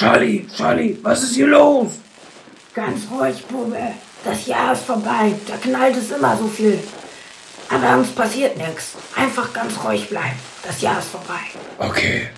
[0.00, 1.98] Charlie, Charlie, was ist hier los?
[2.72, 3.76] Ganz ruhig, Bube.
[4.24, 5.34] Das Jahr ist vorbei.
[5.46, 6.78] Da knallt es immer so viel.
[7.68, 8.94] Aber uns passiert nichts.
[9.14, 10.38] Einfach ganz ruhig bleiben.
[10.66, 11.40] Das Jahr ist vorbei.
[11.78, 12.28] Okay.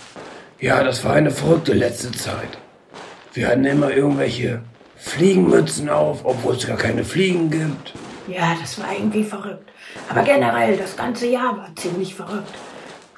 [0.58, 2.58] Ja, das war eine verrückte letzte Zeit.
[3.32, 4.62] Wir hatten immer irgendwelche
[4.96, 7.92] Fliegenmützen auf, obwohl es gar keine Fliegen gibt.
[8.26, 9.70] Ja, das war irgendwie verrückt.
[10.08, 12.56] Aber generell, das ganze Jahr war ziemlich verrückt.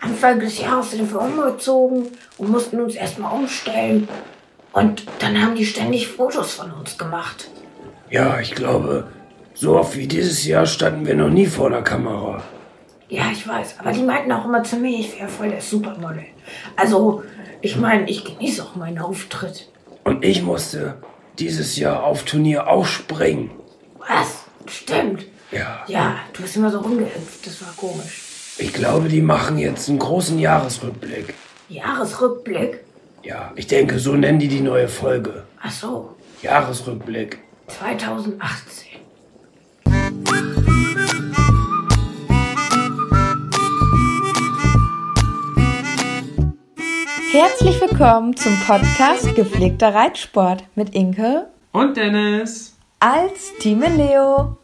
[0.02, 4.06] Anfang des Jahres sind wir umgezogen und mussten uns erstmal umstellen.
[4.74, 7.48] Und dann haben die ständig Fotos von uns gemacht.
[8.10, 9.06] Ja, ich glaube,
[9.54, 12.42] so oft wie dieses Jahr standen wir noch nie vor der Kamera.
[13.08, 13.76] Ja, ich weiß.
[13.78, 16.24] Aber die meinten auch immer zu mir, ich wäre voll der Supermodel.
[16.74, 17.22] Also,
[17.60, 19.68] ich meine, ich genieße auch meinen Auftritt.
[20.02, 20.96] Und ich musste
[21.38, 23.52] dieses Jahr auf Turnier auch springen.
[23.98, 24.44] Was?
[24.66, 25.24] Stimmt.
[25.52, 25.84] Ja.
[25.86, 27.46] Ja, du bist immer so rumgehüpft.
[27.46, 28.56] Das war komisch.
[28.58, 31.34] Ich glaube, die machen jetzt einen großen Jahresrückblick.
[31.68, 32.83] Jahresrückblick?
[33.24, 35.44] Ja, ich denke, so nennen die die neue Folge.
[35.62, 37.38] Ach so, Jahresrückblick.
[37.68, 39.00] 2018.
[47.32, 52.76] Herzlich willkommen zum Podcast Gepflegter Reitsport mit Inke Und Dennis.
[53.00, 54.56] als Team Leo.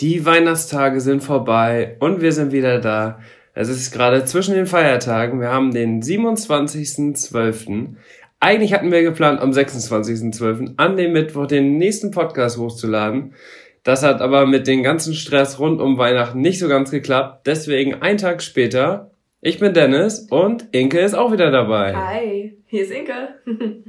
[0.00, 3.18] Die Weihnachtstage sind vorbei und wir sind wieder da.
[3.54, 5.40] Es ist gerade zwischen den Feiertagen.
[5.40, 7.96] Wir haben den 27.12.
[8.38, 10.74] Eigentlich hatten wir geplant, am 26.12.
[10.76, 13.34] an dem Mittwoch den nächsten Podcast hochzuladen.
[13.82, 17.48] Das hat aber mit dem ganzen Stress rund um Weihnachten nicht so ganz geklappt.
[17.48, 19.10] Deswegen ein Tag später.
[19.40, 21.96] Ich bin Dennis und Inke ist auch wieder dabei.
[21.96, 23.34] Hi, hier ist Inke.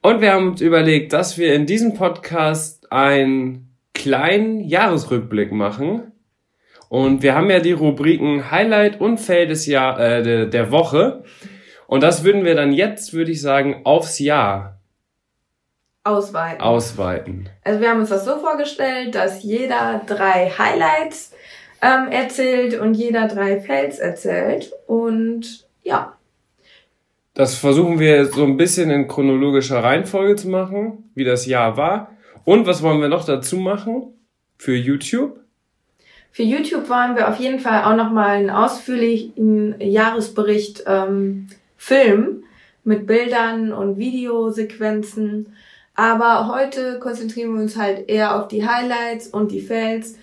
[0.00, 3.67] Und wir haben uns überlegt, dass wir in diesem Podcast einen
[3.98, 6.12] kleinen Jahresrückblick machen.
[6.88, 11.22] Und wir haben ja die Rubriken Highlight und Fail des Jahr, äh, der, der Woche.
[11.86, 14.78] Und das würden wir dann jetzt, würde ich sagen, aufs Jahr
[16.04, 16.62] Ausweiten.
[16.62, 17.48] ausweiten.
[17.64, 21.34] Also wir haben uns das so vorgestellt, dass jeder drei Highlights
[21.82, 24.72] ähm, erzählt und jeder drei Fails erzählt.
[24.86, 26.14] Und ja,
[27.34, 32.10] Das versuchen wir so ein bisschen in chronologischer Reihenfolge zu machen, wie das Jahr war.
[32.48, 34.14] Und was wollen wir noch dazu machen?
[34.56, 35.38] Für YouTube?
[36.30, 42.44] für YouTube wollen wir auf jeden Fall auch nochmal einen ausführlichen Jahresbericht ähm, filmen
[42.84, 45.52] mit Bildern und Videosequenzen.
[45.94, 50.16] Aber heute konzentrieren wir uns halt eher auf die Highlights und die Fails,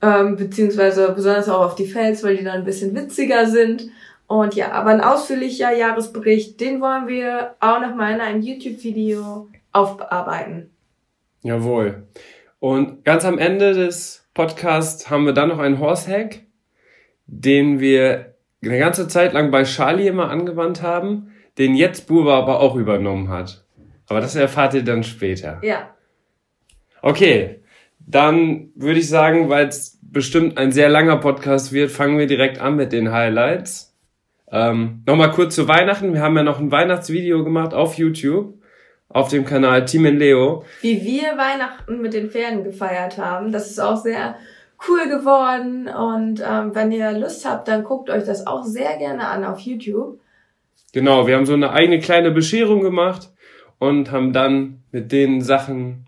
[0.00, 3.90] ähm, beziehungsweise besonders auch auf die Fails, weil die dann ein bisschen witziger sind.
[4.26, 10.70] Und ja, aber ein ausführlicher Jahresbericht, den wollen wir auch nochmal in einem YouTube-Video aufarbeiten.
[11.46, 12.08] Jawohl.
[12.58, 16.42] Und ganz am Ende des Podcasts haben wir dann noch einen Horse-Hack,
[17.26, 22.60] den wir eine ganze Zeit lang bei Charlie immer angewandt haben, den jetzt Buba aber
[22.60, 23.64] auch übernommen hat.
[24.08, 25.60] Aber das erfahrt ihr dann später.
[25.62, 25.96] Ja,
[27.06, 27.60] Okay,
[28.00, 32.58] dann würde ich sagen, weil es bestimmt ein sehr langer Podcast wird, fangen wir direkt
[32.58, 33.96] an mit den Highlights.
[34.50, 36.14] Ähm, Nochmal kurz zu Weihnachten.
[36.14, 38.54] Wir haben ja noch ein Weihnachtsvideo gemacht auf YouTube,
[39.08, 40.64] auf dem Kanal Team in Leo.
[40.80, 43.52] wie wir Weihnachten mit den Pferden gefeiert haben.
[43.52, 44.36] Das ist auch sehr
[44.88, 45.88] cool geworden.
[45.88, 49.60] Und ähm, wenn ihr Lust habt, dann guckt euch das auch sehr gerne an auf
[49.60, 50.20] YouTube.
[50.92, 53.30] Genau, wir haben so eine eigene kleine Bescherung gemacht
[53.78, 56.06] und haben dann mit den Sachen,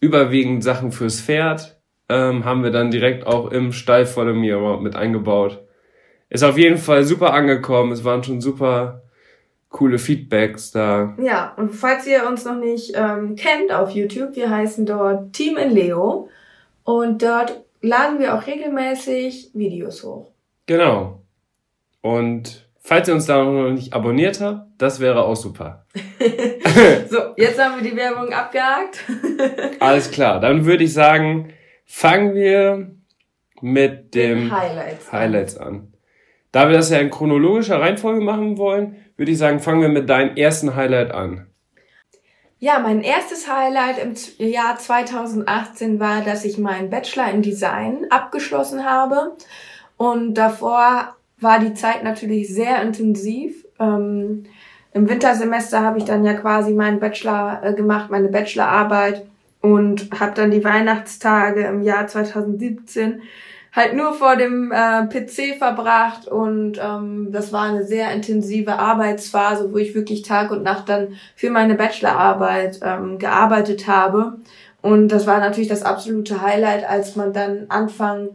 [0.00, 1.78] überwiegend Sachen fürs Pferd,
[2.08, 5.62] ähm, haben wir dann direkt auch im Stall vor dem Mirror mit eingebaut.
[6.30, 7.92] Ist auf jeden Fall super angekommen.
[7.92, 9.02] Es waren schon super
[9.68, 11.14] coole Feedbacks da.
[11.20, 15.56] Ja, und falls ihr uns noch nicht ähm, kennt auf YouTube, wir heißen dort Team
[15.56, 16.28] in Leo.
[16.84, 20.30] Und dort laden wir auch regelmäßig Videos hoch.
[20.66, 21.22] Genau.
[22.00, 25.84] Und falls ihr uns da noch nicht abonniert habt, das wäre auch super.
[27.08, 29.04] So, jetzt haben wir die Werbung abgehakt.
[29.80, 31.52] Alles klar, dann würde ich sagen,
[31.90, 32.94] Fangen wir
[33.62, 35.18] mit dem Den Highlights an.
[35.18, 35.92] Highlights an.
[36.52, 40.08] Da wir das ja in chronologischer Reihenfolge machen wollen, würde ich sagen, fangen wir mit
[40.08, 41.46] deinem ersten Highlight an.
[42.60, 43.98] Ja, mein erstes Highlight
[44.38, 49.36] im Jahr 2018 war, dass ich meinen Bachelor in Design abgeschlossen habe.
[49.96, 53.64] Und davor war die Zeit natürlich sehr intensiv.
[53.78, 54.44] Ähm,
[54.92, 59.24] Im Wintersemester habe ich dann ja quasi meinen Bachelor äh, gemacht, meine Bachelorarbeit
[59.60, 63.22] und habe dann die Weihnachtstage im Jahr 2017
[63.78, 69.72] halt nur vor dem äh, PC verbracht und ähm, das war eine sehr intensive Arbeitsphase,
[69.72, 74.38] wo ich wirklich Tag und Nacht dann für meine Bachelorarbeit ähm, gearbeitet habe.
[74.82, 78.28] Und das war natürlich das absolute Highlight, als man dann Anfang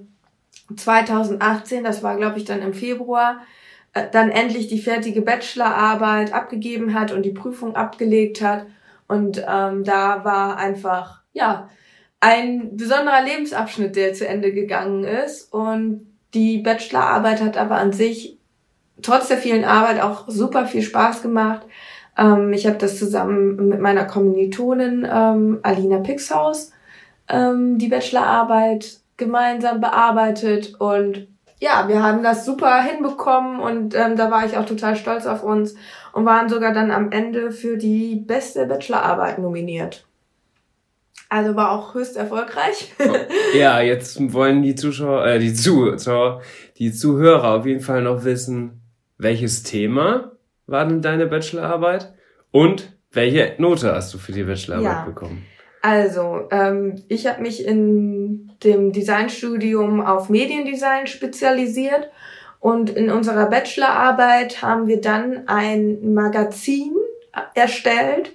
[0.76, 3.42] 2018, das war glaube ich dann im Februar,
[3.94, 8.66] äh, dann endlich die fertige Bachelorarbeit abgegeben hat und die Prüfung abgelegt hat.
[9.10, 11.70] Und ähm, da war einfach, ja,
[12.24, 15.54] ein besonderer Lebensabschnitt, der zu Ende gegangen ist.
[15.54, 18.38] Und die Bachelorarbeit hat aber an sich
[19.02, 21.64] trotz der vielen Arbeit auch super viel Spaß gemacht.
[22.18, 26.72] Ähm, ich habe das zusammen mit meiner Kommilitonin ähm, Alina Pixhaus
[27.28, 31.28] ähm, die Bachelorarbeit gemeinsam bearbeitet und
[31.60, 35.44] ja, wir haben das super hinbekommen und ähm, da war ich auch total stolz auf
[35.44, 35.76] uns
[36.14, 40.06] und waren sogar dann am Ende für die beste Bachelorarbeit nominiert.
[41.34, 42.94] Also war auch höchst erfolgreich.
[43.56, 46.44] Ja, jetzt wollen die Zuschauer, äh, die Zuschauer,
[46.78, 48.82] die Zuhörer auf jeden Fall noch wissen,
[49.18, 50.34] welches Thema
[50.68, 52.14] war denn deine Bachelorarbeit
[52.52, 55.06] und welche Note hast du für die Bachelorarbeit Ja.
[55.06, 55.44] bekommen?
[55.82, 62.12] Also, ähm, ich habe mich in dem Designstudium auf Mediendesign spezialisiert
[62.60, 66.94] und in unserer Bachelorarbeit haben wir dann ein Magazin
[67.56, 68.34] erstellt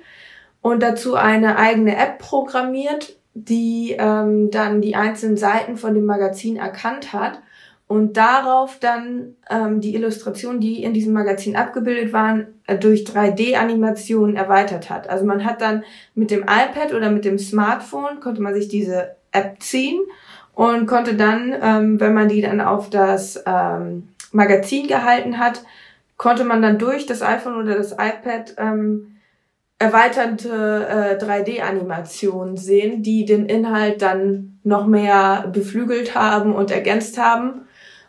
[0.63, 6.57] und dazu eine eigene App programmiert, die ähm, dann die einzelnen Seiten von dem Magazin
[6.57, 7.41] erkannt hat
[7.89, 14.37] und darauf dann ähm, die Illustrationen, die in diesem Magazin abgebildet waren, äh, durch 3D-Animationen
[14.37, 15.09] erweitert hat.
[15.09, 15.85] Also man hat dann
[16.15, 20.01] mit dem iPad oder mit dem Smartphone konnte man sich diese App ziehen
[20.55, 25.63] und konnte dann, ähm, wenn man die dann auf das ähm, Magazin gehalten hat,
[26.19, 29.18] konnte man dann durch das iPhone oder das iPad ähm,
[29.79, 37.63] erweiterte äh, 3D-Animationen sehen, die den Inhalt dann noch mehr beflügelt haben und ergänzt haben.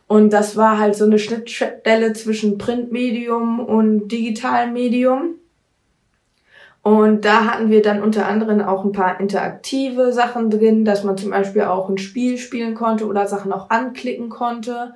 [0.07, 5.35] Und das war halt so eine Schnittstelle zwischen Printmedium und digitalem Medium.
[6.81, 11.17] Und da hatten wir dann unter anderem auch ein paar interaktive Sachen drin, dass man
[11.17, 14.95] zum Beispiel auch ein Spiel spielen konnte oder Sachen auch anklicken konnte.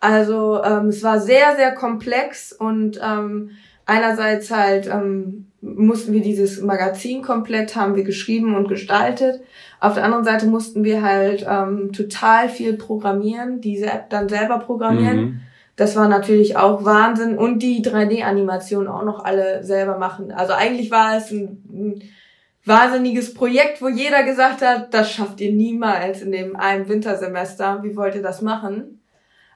[0.00, 3.50] Also ähm, es war sehr, sehr komplex und ähm,
[3.84, 9.40] einerseits halt ähm, mussten wir dieses Magazin komplett, haben wir geschrieben und gestaltet.
[9.80, 14.58] Auf der anderen Seite mussten wir halt ähm, total viel programmieren, diese App dann selber
[14.58, 15.20] programmieren.
[15.20, 15.40] Mhm.
[15.76, 20.32] Das war natürlich auch Wahnsinn und die 3D-Animationen auch noch alle selber machen.
[20.32, 22.02] Also eigentlich war es ein, ein
[22.64, 27.82] wahnsinniges Projekt, wo jeder gesagt hat, das schafft ihr niemals in dem einen Wintersemester.
[27.82, 29.00] Wie wollt ihr das machen?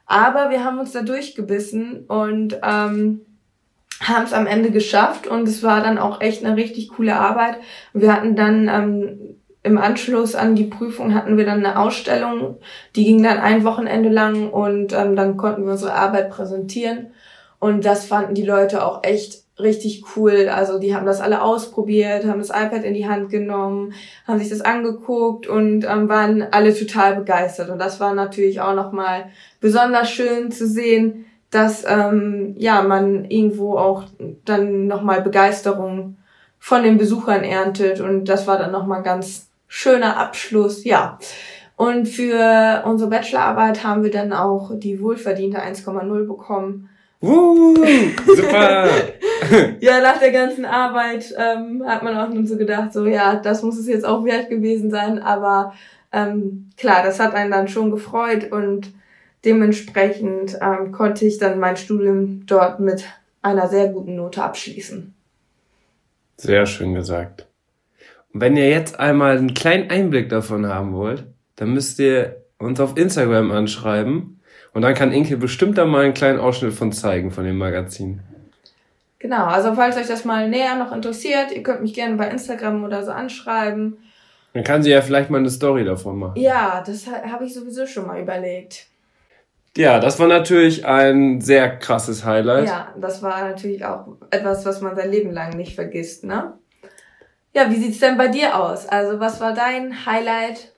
[0.05, 3.21] Aber wir haben uns da durchgebissen und ähm,
[4.07, 7.57] haben es am Ende geschafft und es war dann auch echt eine richtig coole Arbeit.
[7.93, 12.57] Wir hatten dann ähm, im Anschluss an die Prüfung hatten wir dann eine Ausstellung,
[12.95, 17.11] die ging dann ein Wochenende lang und ähm, dann konnten wir unsere Arbeit präsentieren
[17.59, 20.49] und das fanden die Leute auch echt richtig cool.
[20.49, 23.93] Also die haben das alle ausprobiert, haben das iPad in die Hand genommen,
[24.27, 28.75] haben sich das angeguckt und ähm, waren alle total begeistert und das war natürlich auch
[28.75, 29.25] noch mal
[29.61, 34.03] besonders schön zu sehen, dass ähm, ja man irgendwo auch
[34.45, 36.17] dann noch mal Begeisterung
[36.59, 41.17] von den Besuchern erntet und das war dann noch mal ganz schöner Abschluss, ja.
[41.75, 46.89] Und für unsere Bachelorarbeit haben wir dann auch die wohlverdiente 1,0 bekommen.
[47.21, 47.75] Uh,
[48.25, 48.87] super!
[49.81, 53.61] Ja, nach der ganzen Arbeit ähm, hat man auch nun so gedacht, so ja, das
[53.61, 55.19] muss es jetzt auch wert gewesen sein.
[55.19, 55.73] Aber
[56.13, 58.93] ähm, klar, das hat einen dann schon gefreut und
[59.45, 63.03] dementsprechend ähm, konnte ich dann mein Studium dort mit
[63.41, 65.13] einer sehr guten Note abschließen.
[66.37, 67.47] Sehr schön gesagt.
[68.33, 72.79] Und wenn ihr jetzt einmal einen kleinen Einblick davon haben wollt, dann müsst ihr uns
[72.79, 74.39] auf Instagram anschreiben
[74.73, 78.21] und dann kann Inke bestimmt da mal einen kleinen Ausschnitt von zeigen von dem Magazin.
[79.19, 82.83] Genau, also falls euch das mal näher noch interessiert, ihr könnt mich gerne bei Instagram
[82.83, 83.97] oder so anschreiben.
[84.53, 86.39] Dann kann sie ja vielleicht mal eine Story davon machen.
[86.39, 88.87] Ja, das ha- habe ich sowieso schon mal überlegt.
[89.75, 92.67] Ja, das war natürlich ein sehr krasses Highlight.
[92.67, 96.53] Ja, das war natürlich auch etwas, was man sein Leben lang nicht vergisst, ne?
[97.53, 98.87] Ja, wie sieht's denn bei dir aus?
[98.87, 100.73] Also, was war dein Highlight?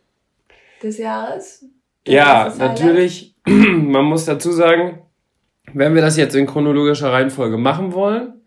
[0.85, 1.65] des Jahres?
[2.07, 3.35] Ja, natürlich.
[3.45, 5.01] Man muss dazu sagen,
[5.73, 8.41] wenn wir das jetzt in chronologischer Reihenfolge machen wollen,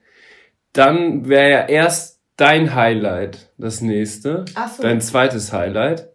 [0.72, 4.44] dann wäre ja erst dein Highlight das nächste.
[4.54, 4.82] Ach so.
[4.82, 6.08] Dein zweites Highlight.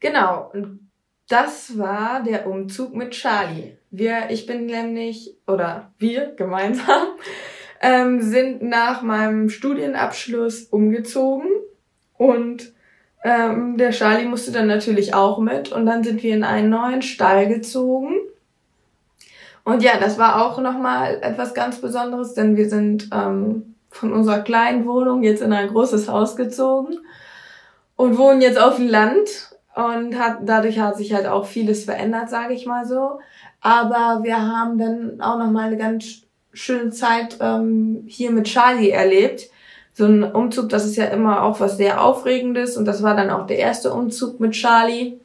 [0.00, 0.50] Genau.
[0.52, 0.83] Und
[1.28, 3.76] das war der Umzug mit Charlie.
[3.90, 7.08] Wir, ich bin nämlich, oder wir gemeinsam,
[7.80, 11.48] ähm, sind nach meinem Studienabschluss umgezogen
[12.16, 12.72] und
[13.24, 17.00] ähm, der Charlie musste dann natürlich auch mit und dann sind wir in einen neuen
[17.00, 18.16] Stall gezogen.
[19.64, 24.40] Und ja, das war auch nochmal etwas ganz Besonderes, denn wir sind ähm, von unserer
[24.40, 26.98] kleinen Wohnung jetzt in ein großes Haus gezogen
[27.96, 32.30] und wohnen jetzt auf dem Land und hat, dadurch hat sich halt auch vieles verändert,
[32.30, 33.20] sage ich mal so.
[33.60, 39.50] Aber wir haben dann auch nochmal eine ganz schöne Zeit ähm, hier mit Charlie erlebt
[39.94, 43.30] so ein Umzug, das ist ja immer auch was sehr Aufregendes und das war dann
[43.30, 45.20] auch der erste Umzug mit Charlie.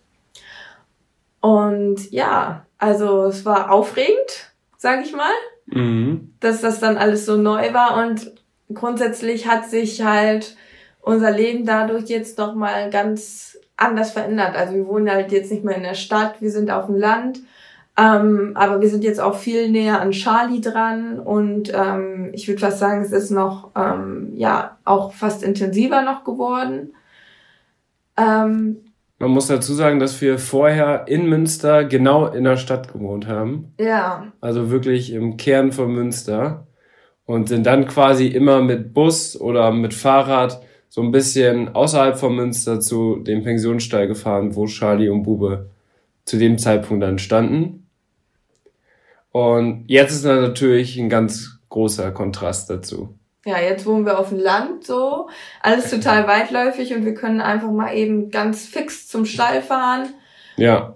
[1.42, 5.32] Und ja, also es war aufregend, sag ich mal,
[5.72, 6.34] Mhm.
[6.40, 8.32] dass das dann alles so neu war und
[8.74, 10.56] grundsätzlich hat sich halt
[11.02, 14.56] unser Leben dadurch jetzt noch mal ganz anders verändert.
[14.56, 17.40] Also wir wohnen halt jetzt nicht mehr in der Stadt, wir sind auf dem Land
[18.00, 22.62] ähm, aber wir sind jetzt auch viel näher an Charlie dran und ähm, ich würde
[22.62, 26.94] fast sagen, es ist noch ähm, ja auch fast intensiver noch geworden.
[28.16, 28.78] Ähm,
[29.18, 33.74] Man muss dazu sagen, dass wir vorher in Münster genau in der Stadt gewohnt haben.
[33.78, 36.68] ja, Also wirklich im Kern von Münster.
[37.26, 42.36] Und sind dann quasi immer mit Bus oder mit Fahrrad so ein bisschen außerhalb von
[42.36, 45.70] Münster zu dem Pensionsstall gefahren, wo Charlie und Bube
[46.26, 47.88] zu dem Zeitpunkt dann standen.
[49.32, 53.16] Und jetzt ist da natürlich ein ganz großer Kontrast dazu.
[53.46, 55.30] ja, jetzt wohnen wir auf dem Land so,
[55.62, 60.10] alles total weitläufig und wir können einfach mal eben ganz fix zum Stall fahren.
[60.58, 60.94] Ja,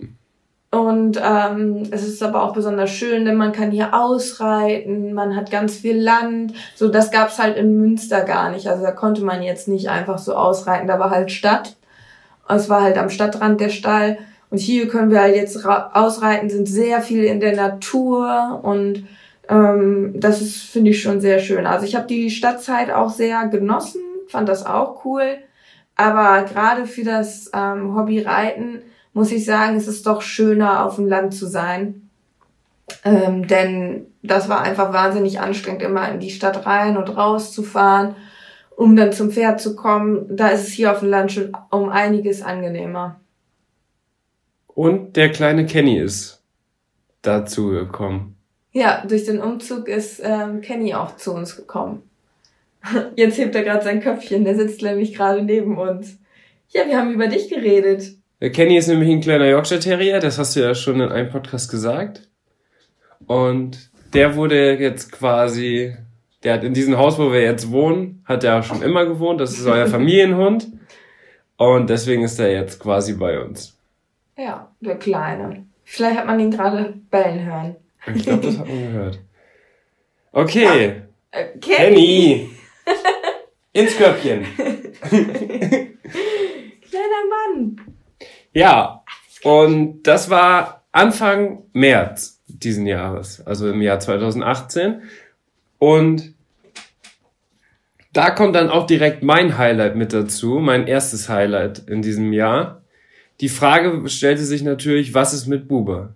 [0.74, 5.52] Und ähm, es ist aber auch besonders schön, denn man kann hier ausreiten, man hat
[5.52, 6.54] ganz viel Land.
[6.74, 8.66] So, das gab's halt in Münster gar nicht.
[8.66, 10.88] Also da konnte man jetzt nicht einfach so ausreiten.
[10.88, 11.76] Da war halt Stadt.
[12.50, 14.18] Es war halt am Stadtrand der Stall.
[14.50, 19.06] Und hier können wir halt jetzt ausreiten, sind sehr viel in der Natur und
[19.50, 21.68] ähm, das ist, finde ich, schon sehr schön.
[21.68, 25.38] Also ich habe die Stadtzeit auch sehr genossen, fand das auch cool.
[25.96, 28.82] Aber gerade für das ähm, Hobby Reiten
[29.14, 32.10] muss ich sagen, es ist doch schöner, auf dem Land zu sein.
[33.06, 37.64] Ähm, denn das war einfach wahnsinnig anstrengend, immer in die Stadt rein und raus zu
[37.64, 38.16] fahren,
[38.76, 40.36] um dann zum Pferd zu kommen.
[40.36, 43.20] Da ist es hier auf dem Land schon um einiges angenehmer.
[44.68, 46.42] und der kleine Kenny ist
[47.22, 48.36] dazu gekommen.
[48.72, 52.02] Ja, durch den Umzug ist ähm, Kenny auch zu uns gekommen.
[53.16, 56.18] Jetzt hebt er gerade sein Köpfchen, der sitzt nämlich gerade neben uns.
[56.70, 58.18] Ja, wir haben über dich geredet.
[58.44, 61.30] Der Kenny ist nämlich ein kleiner Yorkshire Terrier, das hast du ja schon in einem
[61.30, 62.28] Podcast gesagt.
[63.26, 65.96] Und der wurde jetzt quasi,
[66.44, 69.40] der hat in diesem Haus, wo wir jetzt wohnen, hat er auch schon immer gewohnt,
[69.40, 70.68] das ist euer Familienhund.
[71.56, 73.78] Und deswegen ist er jetzt quasi bei uns.
[74.38, 75.66] Ja, der Kleine.
[75.86, 77.78] Vielleicht hat man ihn gerade bellen hören.
[78.14, 79.20] Ich glaube, das hat man gehört.
[80.34, 82.50] Okay, Äh, Kenny!
[83.72, 84.46] Ins Köpfchen.
[86.94, 87.78] Kleiner Mann.
[88.54, 89.04] Ja,
[89.44, 95.02] und das war Anfang März diesen Jahres, also im Jahr 2018.
[95.80, 96.34] Und
[98.14, 102.84] da kommt dann auch direkt mein Highlight mit dazu, mein erstes Highlight in diesem Jahr.
[103.42, 106.16] Die Frage stellte sich natürlich, was ist mit Bube?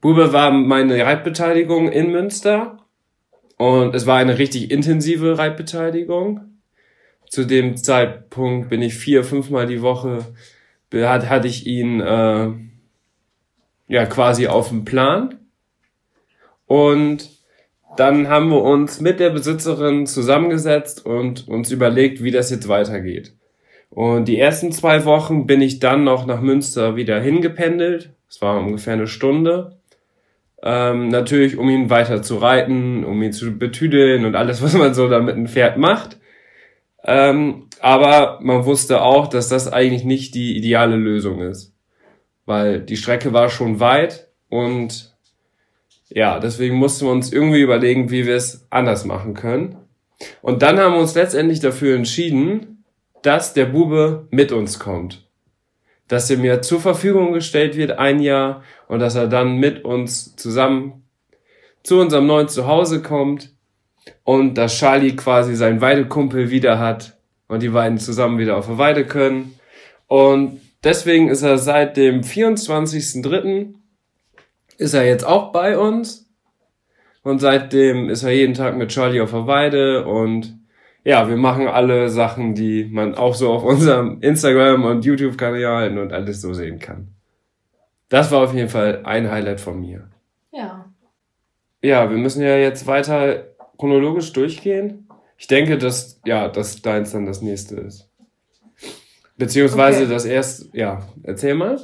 [0.00, 2.78] Bube war meine Reitbeteiligung in Münster
[3.56, 6.60] und es war eine richtig intensive Reitbeteiligung.
[7.28, 10.24] Zu dem Zeitpunkt bin ich vier, fünfmal die Woche
[10.92, 12.48] hat, hatte ich ihn äh,
[13.88, 15.36] ja quasi auf dem Plan.
[16.66, 17.30] Und
[17.96, 23.34] dann haben wir uns mit der Besitzerin zusammengesetzt und uns überlegt, wie das jetzt weitergeht.
[23.90, 28.14] Und die ersten zwei Wochen bin ich dann noch nach Münster wieder hingependelt.
[28.28, 29.80] Es war ungefähr eine Stunde.
[30.62, 34.94] Ähm, natürlich, um ihn weiter zu reiten, um ihn zu betüdeln und alles, was man
[34.94, 36.18] so da mit einem Pferd macht.
[37.04, 41.74] Ähm, aber man wusste auch, dass das eigentlich nicht die ideale Lösung ist.
[42.44, 45.14] Weil die Strecke war schon weit und
[46.08, 49.76] ja, deswegen mussten wir uns irgendwie überlegen, wie wir es anders machen können.
[50.42, 52.84] Und dann haben wir uns letztendlich dafür entschieden,
[53.22, 55.26] dass der Bube mit uns kommt.
[56.08, 60.34] Dass er mir zur Verfügung gestellt wird ein Jahr und dass er dann mit uns
[60.36, 61.04] zusammen
[61.82, 63.54] zu unserem neuen Zuhause kommt
[64.24, 67.19] und dass Charlie quasi seinen Weidekumpel wieder hat
[67.50, 69.54] und die beiden zusammen wieder auf der Weide können.
[70.06, 73.74] Und deswegen ist er seit dem 24.03.
[74.78, 76.28] ist er jetzt auch bei uns.
[77.22, 80.58] Und seitdem ist er jeden Tag mit Charlie auf der Weide und
[81.04, 86.12] ja, wir machen alle Sachen, die man auch so auf unserem Instagram und YouTube-Kanal und
[86.12, 87.08] alles so sehen kann.
[88.08, 90.08] Das war auf jeden Fall ein Highlight von mir.
[90.52, 90.86] Ja.
[91.82, 93.44] Ja, wir müssen ja jetzt weiter
[93.78, 95.08] chronologisch durchgehen.
[95.40, 98.06] Ich denke, dass, ja, dass deins dann das nächste ist.
[99.38, 100.12] Beziehungsweise Okay.
[100.12, 101.80] das erste, ja, erzähl mal.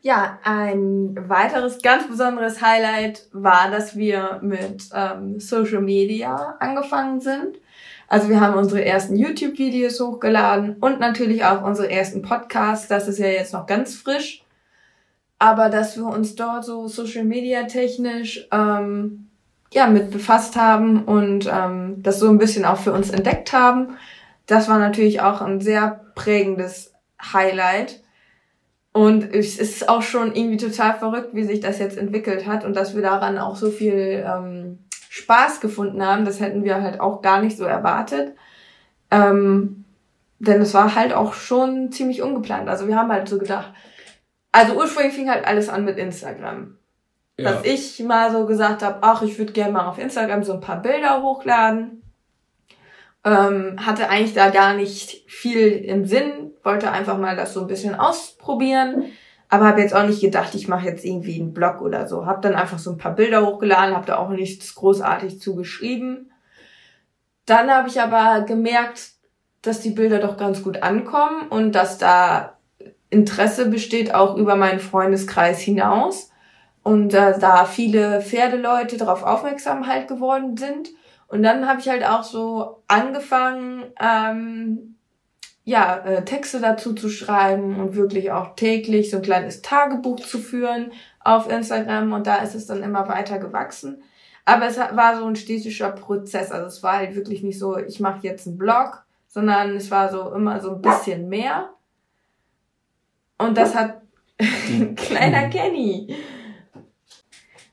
[0.00, 7.58] Ja, ein weiteres ganz besonderes Highlight war, dass wir mit ähm, Social Media angefangen sind.
[8.06, 12.86] Also wir haben unsere ersten YouTube-Videos hochgeladen und natürlich auch unsere ersten Podcasts.
[12.86, 14.44] Das ist ja jetzt noch ganz frisch.
[15.40, 19.30] Aber dass wir uns dort so Social Media technisch ähm,
[19.74, 23.96] ja mit befasst haben und ähm, das so ein bisschen auch für uns entdeckt haben,
[24.46, 26.92] das war natürlich auch ein sehr prägendes
[27.32, 28.02] Highlight.
[28.92, 32.76] Und es ist auch schon irgendwie total verrückt, wie sich das jetzt entwickelt hat und
[32.76, 34.78] dass wir daran auch so viel ähm,
[35.10, 36.24] Spaß gefunden haben.
[36.24, 38.36] Das hätten wir halt auch gar nicht so erwartet.
[39.10, 39.84] Ähm,
[40.38, 42.68] denn es war halt auch schon ziemlich ungeplant.
[42.68, 43.72] Also wir haben halt so gedacht,
[44.52, 46.76] also ursprünglich fing halt alles an mit Instagram.
[47.36, 47.52] Ja.
[47.52, 50.60] Dass ich mal so gesagt habe, ach, ich würde gerne mal auf Instagram so ein
[50.60, 52.02] paar Bilder hochladen.
[53.24, 57.66] Ähm, hatte eigentlich da gar nicht viel im Sinn, wollte einfach mal das so ein
[57.66, 59.06] bisschen ausprobieren,
[59.48, 62.26] aber habe jetzt auch nicht gedacht, ich mache jetzt irgendwie einen Blog oder so.
[62.26, 66.30] Habe dann einfach so ein paar Bilder hochgeladen, habe da auch nichts großartig zugeschrieben.
[67.46, 69.12] Dann habe ich aber gemerkt,
[69.62, 72.58] dass die Bilder doch ganz gut ankommen und dass da
[73.10, 76.30] Interesse besteht auch über meinen Freundeskreis hinaus
[76.84, 80.90] und äh, da viele Pferdeleute darauf aufmerksam halt geworden sind.
[81.26, 84.96] Und dann habe ich halt auch so angefangen, ähm,
[85.64, 90.38] ja, äh, Texte dazu zu schreiben und wirklich auch täglich so ein kleines Tagebuch zu
[90.38, 94.02] führen auf Instagram und da ist es dann immer weiter gewachsen.
[94.44, 96.52] Aber es war so ein stetischer Prozess.
[96.52, 100.10] Also es war halt wirklich nicht so, ich mache jetzt einen Blog, sondern es war
[100.12, 101.70] so immer so ein bisschen mehr.
[103.38, 104.02] Und das hat
[104.96, 106.14] kleiner Kenny.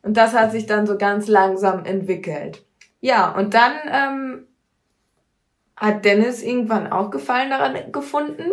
[0.03, 2.63] Und das hat sich dann so ganz langsam entwickelt.
[3.01, 4.47] Ja, und dann ähm,
[5.75, 8.51] hat Dennis irgendwann auch Gefallen daran gefunden.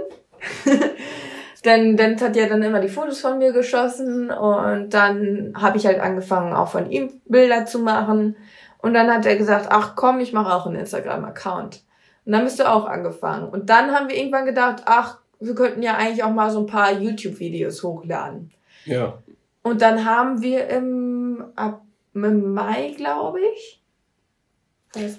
[1.64, 5.86] Denn Dennis hat ja dann immer die Fotos von mir geschossen und dann habe ich
[5.86, 8.36] halt angefangen, auch von ihm Bilder zu machen.
[8.78, 11.82] Und dann hat er gesagt, ach komm, ich mache auch einen Instagram-Account.
[12.24, 13.48] Und dann bist du auch angefangen.
[13.48, 16.66] Und dann haben wir irgendwann gedacht, ach, wir könnten ja eigentlich auch mal so ein
[16.66, 18.52] paar YouTube-Videos hochladen.
[18.84, 19.18] Ja.
[19.62, 21.82] Und dann haben wir im, ab,
[22.14, 23.82] im Mai, glaube ich.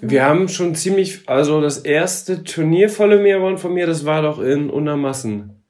[0.02, 4.40] Wir haben schon ziemlich, also das erste Turnier volle Meerborn von mir, das war doch
[4.40, 5.62] in Untermassen.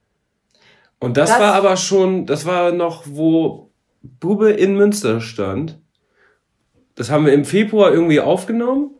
[0.99, 3.71] Und das, Das- war aber schon, das war noch, wo
[4.03, 5.79] Bube in Münster stand.
[6.95, 8.91] Das haben wir im Februar irgendwie aufgenommen.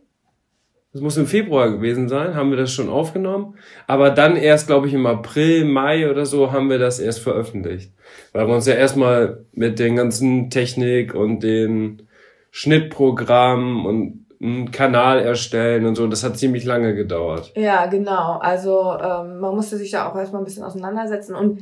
[0.93, 3.55] Das muss im Februar gewesen sein, haben wir das schon aufgenommen.
[3.87, 7.93] Aber dann erst, glaube ich, im April, Mai oder so haben wir das erst veröffentlicht.
[8.33, 12.07] Weil wir uns ja erstmal mit den ganzen Technik und den
[12.51, 17.53] Schnittprogrammen und einen Kanal erstellen und so, das hat ziemlich lange gedauert.
[17.55, 18.39] Ja, genau.
[18.39, 21.35] Also ähm, man musste sich da auch erstmal ein bisschen auseinandersetzen.
[21.35, 21.61] Und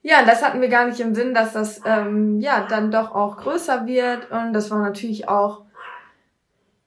[0.00, 3.36] ja, das hatten wir gar nicht im Sinn, dass das ähm, ja dann doch auch
[3.38, 4.30] größer wird.
[4.30, 5.64] Und das war natürlich auch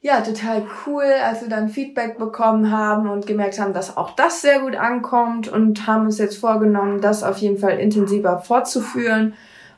[0.08, 4.42] ja total cool, als wir dann Feedback bekommen haben und gemerkt haben, dass auch das
[4.42, 9.34] sehr gut ankommt und haben uns jetzt vorgenommen, das auf jeden Fall intensiver fortzuführen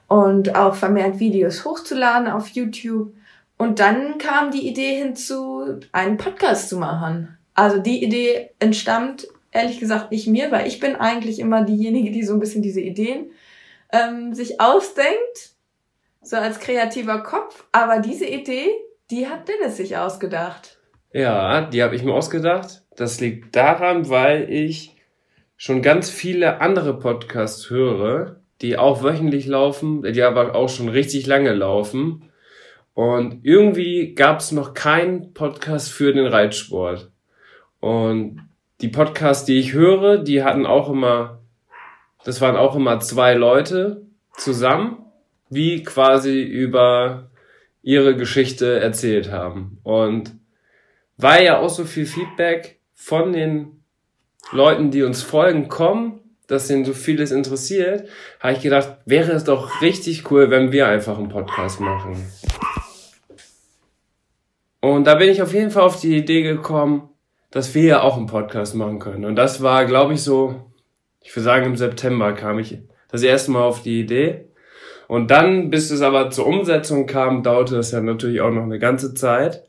[0.07, 3.13] und auch vermehrt Videos hochzuladen auf YouTube.
[3.57, 7.37] Und dann kam die Idee hinzu, einen Podcast zu machen.
[7.55, 12.23] Also die Idee entstammt ehrlich gesagt nicht mir, weil ich bin eigentlich immer diejenige, die
[12.23, 13.31] so ein bisschen diese Ideen
[13.91, 15.55] ähm, sich ausdenkt,
[16.21, 17.65] so als kreativer Kopf.
[17.71, 18.69] Aber diese Idee,
[19.11, 20.77] die hat Dennis sich ausgedacht.
[21.11, 22.83] Ja, die habe ich mir ausgedacht.
[22.95, 24.95] Das liegt daran, weil ich
[25.57, 31.25] schon ganz viele andere Podcasts höre, die auch wöchentlich laufen, die aber auch schon richtig
[31.25, 32.29] lange laufen.
[32.93, 37.09] Und irgendwie gab es noch keinen Podcast für den Reitsport.
[37.79, 38.41] Und
[38.81, 41.39] die Podcasts, die ich höre, die hatten auch immer,
[42.23, 45.05] das waren auch immer zwei Leute zusammen,
[45.49, 47.28] wie quasi über
[47.89, 49.79] ihre Geschichte erzählt haben.
[49.81, 50.35] Und
[51.17, 53.83] weil ja auch so viel Feedback von den
[54.51, 58.07] Leuten, die uns folgen, kommen, dass ihnen so vieles interessiert,
[58.39, 62.31] habe ich gedacht, wäre es doch richtig cool, wenn wir einfach einen Podcast machen.
[64.81, 67.09] Und da bin ich auf jeden Fall auf die Idee gekommen,
[67.49, 69.25] dass wir ja auch einen Podcast machen können.
[69.25, 70.71] Und das war, glaube ich, so,
[71.23, 72.77] ich würde sagen, im September kam ich
[73.09, 74.48] das erste Mal auf die Idee.
[75.09, 78.77] Und dann, bis es aber zur Umsetzung kam, dauerte es ja natürlich auch noch eine
[78.77, 79.63] ganze Zeit,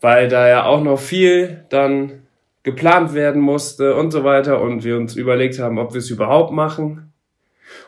[0.00, 2.22] weil da ja auch noch viel dann
[2.62, 6.52] geplant werden musste und so weiter und wir uns überlegt haben, ob wir es überhaupt
[6.52, 7.12] machen.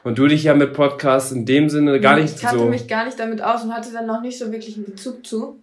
[0.04, 2.64] Und du dich ja mit Podcasts in dem Sinne gar nicht ich kannte so.
[2.66, 5.59] mich gar nicht damit aus und hatte dann noch nicht so wirklich einen Bezug zu.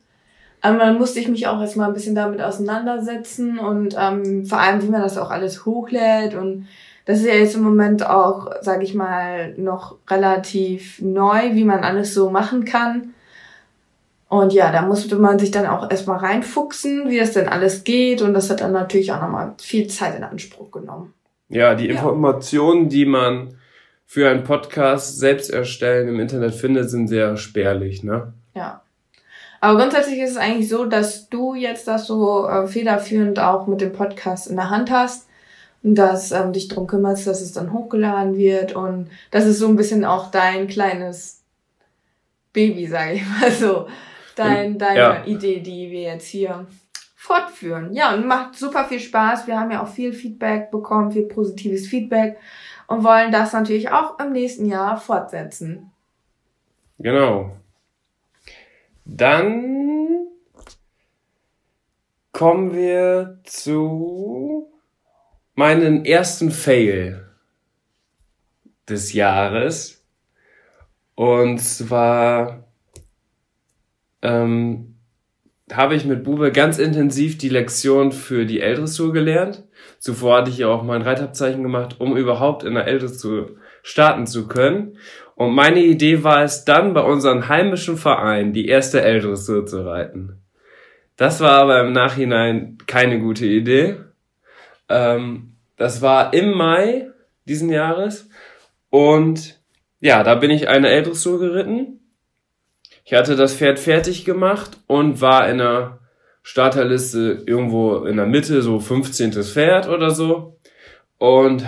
[0.61, 4.81] Aber dann musste ich mich auch erstmal ein bisschen damit auseinandersetzen und ähm, vor allem,
[4.81, 6.33] wie man das auch alles hochlädt.
[6.33, 6.65] Und
[7.07, 11.85] das ist ja jetzt im Moment auch, sage ich mal, noch relativ neu, wie man
[11.85, 13.13] alles so machen kann.
[14.27, 18.21] Und ja, da musste man sich dann auch erstmal reinfuchsen, wie das denn alles geht.
[18.21, 21.13] Und das hat dann natürlich auch nochmal viel Zeit in Anspruch genommen.
[21.47, 23.55] Ja, die Informationen, die man
[24.05, 28.33] für einen Podcast selbst erstellen im Internet findet, sind sehr spärlich, ne?
[28.53, 28.81] Ja.
[29.61, 33.79] Aber grundsätzlich ist es eigentlich so, dass du jetzt das so äh, federführend auch mit
[33.79, 35.26] dem Podcast in der Hand hast
[35.83, 39.75] dass ähm, dich drum kümmerst, dass es dann hochgeladen wird und das ist so ein
[39.75, 41.43] bisschen auch dein kleines
[42.53, 43.87] Baby, sage ich mal so.
[44.35, 45.25] Dein, deine Ja.
[45.25, 46.67] Idee, die wir jetzt hier
[47.15, 47.93] fortführen.
[47.93, 49.47] Ja, und macht super viel Spaß.
[49.47, 52.37] Wir haben ja auch viel Feedback bekommen, viel positives Feedback
[52.87, 55.91] und wollen das natürlich auch im nächsten Jahr fortsetzen.
[56.99, 57.51] Genau.
[59.05, 60.27] Dann
[62.31, 64.71] kommen wir zu
[65.57, 67.25] meinen ersten Fail
[68.87, 70.05] des Jahres.
[71.15, 72.67] Und zwar
[74.21, 74.97] ähm,
[75.73, 79.63] habe ich mit Bube ganz intensiv die Lektion für die L-Dressur gelernt.
[79.97, 84.47] Zuvor hatte ich ja auch mein Reitabzeichen gemacht, um überhaupt in der L-Dressur starten zu
[84.47, 84.99] können.
[85.33, 90.39] Und meine Idee war es dann, bei unserem heimischen Verein die erste L-Dressur zu reiten.
[91.15, 93.97] Das war aber im Nachhinein keine gute Idee.
[94.89, 97.07] Ähm, das war im Mai
[97.45, 98.29] diesen Jahres.
[98.89, 99.59] Und
[99.99, 101.99] ja, da bin ich eine L-Dressur geritten.
[103.03, 105.99] Ich hatte das Pferd fertig gemacht und war in der
[106.43, 109.33] Starterliste irgendwo in der Mitte, so 15.
[109.43, 110.57] Pferd oder so.
[111.17, 111.65] Und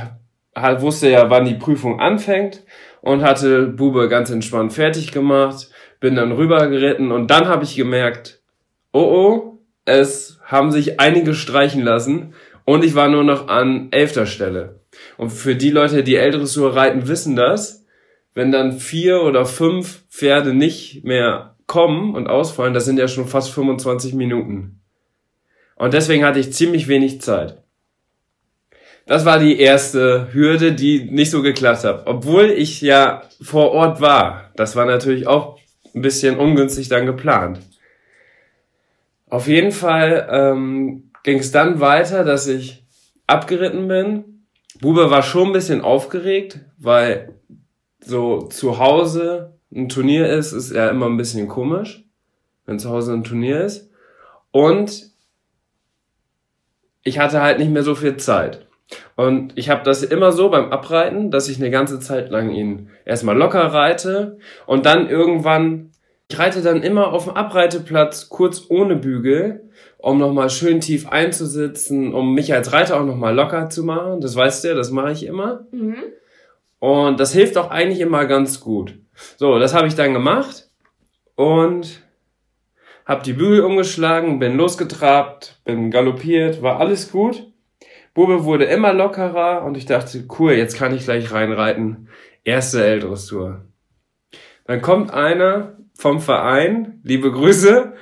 [0.56, 2.64] halt wusste ja, wann die Prüfung anfängt
[3.02, 7.76] und hatte Bube ganz entspannt fertig gemacht, bin dann rüber geritten und dann habe ich
[7.76, 8.42] gemerkt,
[8.92, 12.34] oh oh, es haben sich einige streichen lassen
[12.70, 14.82] und ich war nur noch an elfter Stelle.
[15.18, 17.84] Und für die Leute, die L-Dressur reiten, wissen das,
[18.36, 23.26] wenn dann vier oder fünf Pferde nicht mehr kommen und ausfallen, das sind ja schon
[23.26, 24.82] fast 25 Minuten.
[25.78, 27.58] Und deswegen hatte ich ziemlich wenig Zeit.
[29.08, 32.04] Das war die erste Hürde, die nicht so geklappt hat.
[32.06, 34.52] Obwohl ich ja vor Ort war.
[34.56, 35.58] Das war natürlich auch
[35.96, 37.62] ein bisschen ungünstig dann geplant.
[39.28, 42.84] Auf jeden Fall ähm, ging es dann weiter, dass ich
[43.28, 44.46] abgeritten bin.
[44.82, 47.40] Bube war schon ein bisschen aufgeregt, weil
[48.00, 52.06] so zu Hause ein Turnier ist, ist ja immer ein bisschen komisch,
[52.66, 53.90] wenn zu Hause ein Turnier ist.
[54.52, 55.12] Und
[57.04, 58.66] ich hatte halt nicht mehr so viel Zeit.
[59.16, 62.90] Und ich habe das immer so beim Abreiten, dass ich eine ganze Zeit lang ihn
[63.06, 65.92] erstmal locker reite und dann irgendwann,
[66.28, 69.69] ich reite dann immer auf dem Abreiteplatz kurz ohne Bügel,
[70.02, 74.22] um nochmal schön tief einzusitzen, um mich als Reiter auch nochmal locker zu machen.
[74.22, 75.68] Das weißt du ja, das mache ich immer.
[75.72, 75.98] Mhm.
[76.80, 78.98] Und das hilft auch eigentlich immer ganz gut.
[79.36, 80.70] So, das habe ich dann gemacht
[81.36, 82.02] und
[83.06, 87.52] habe die Bügel umgeschlagen, bin losgetrabt, bin galoppiert, war alles gut.
[88.14, 92.08] Bube wurde immer lockerer und ich dachte, cool, jetzt kann ich gleich reinreiten.
[92.46, 93.66] Erste L-Dressur.
[94.66, 97.94] Dann kommt einer vom Verein, liebe Grüße,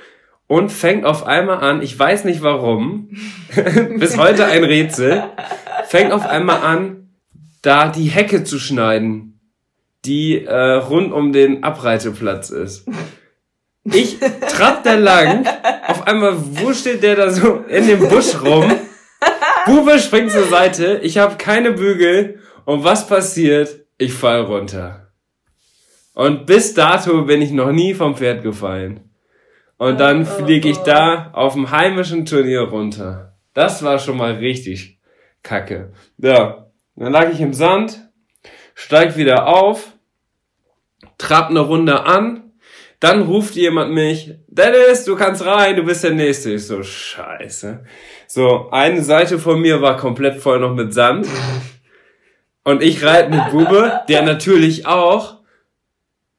[0.48, 3.10] und fängt auf einmal an, ich weiß nicht warum,
[3.98, 5.22] bis heute ein Rätsel,
[5.86, 7.10] fängt auf einmal an,
[7.62, 9.40] da die Hecke zu schneiden,
[10.04, 12.88] die äh, rund um den Abreiteplatz ist.
[13.84, 15.46] Ich trapp da lang,
[15.86, 18.72] auf einmal wurschtelt der da so in dem Busch rum,
[19.66, 23.84] Bube springt zur Seite, ich habe keine Bügel und was passiert?
[23.98, 25.12] Ich fall runter.
[26.14, 29.07] Und bis dato bin ich noch nie vom Pferd gefallen.
[29.78, 33.36] Und dann fliege ich da auf dem heimischen Turnier runter.
[33.54, 34.98] Das war schon mal richtig
[35.42, 35.92] kacke.
[36.18, 38.08] Ja, dann lag ich im Sand,
[38.74, 39.92] steig wieder auf,
[41.16, 42.52] trab eine Runde an,
[43.00, 46.54] dann ruft jemand mich, Dennis, du kannst rein, du bist der Nächste.
[46.54, 47.84] Ich so, scheiße.
[48.26, 51.28] So, eine Seite von mir war komplett voll noch mit Sand.
[52.64, 55.37] Und ich reite mit Bube, der natürlich auch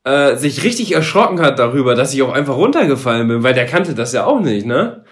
[0.09, 3.93] äh, sich richtig erschrocken hat darüber, dass ich auch einfach runtergefallen bin, weil der kannte
[3.93, 5.05] das ja auch nicht, ne?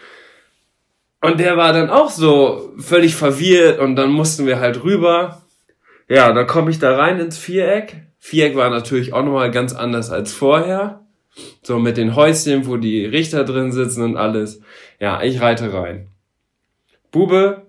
[1.21, 5.41] Und der war dann auch so völlig verwirrt und dann mussten wir halt rüber.
[6.07, 8.07] Ja, dann komme ich da rein ins Viereck.
[8.19, 11.01] Viereck war natürlich auch nochmal ganz anders als vorher.
[11.61, 14.61] So mit den Häuschen, wo die Richter drin sitzen und alles.
[14.99, 16.07] Ja, ich reite rein.
[17.11, 17.63] Bube,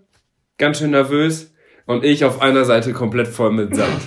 [0.56, 1.52] ganz schön nervös.
[1.86, 4.02] Und ich auf einer Seite komplett voll mit Sand.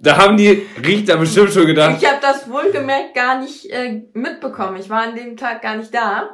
[0.00, 1.96] Da haben die Richter bestimmt schon gedacht.
[2.00, 4.76] Ich habe das wohlgemerkt gar nicht äh, mitbekommen.
[4.78, 6.30] Ich war an dem Tag gar nicht da.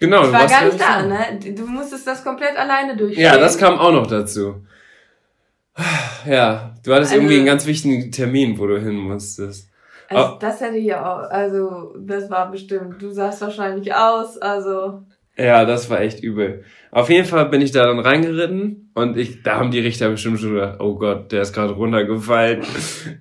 [0.00, 1.38] Genau, Ich du war warst gar nicht da, ne?
[1.54, 3.24] Du musstest das komplett alleine durchstehen.
[3.24, 4.64] Ja, das kam auch noch dazu.
[6.26, 9.70] Ja, du hattest Also- irgendwie einen ganz wichtigen Termin, wo du hin musstest.
[10.08, 10.38] Also, Oh.
[10.38, 13.00] das hätte ich auch, also, das war bestimmt.
[13.00, 15.02] Du sahst wahrscheinlich aus, also.
[15.36, 16.64] Ja, das war echt übel.
[16.92, 20.38] Auf jeden Fall bin ich da dann reingeritten und ich, da haben die Richter bestimmt
[20.38, 22.62] schon gedacht, oh Gott, der ist gerade runtergefallen.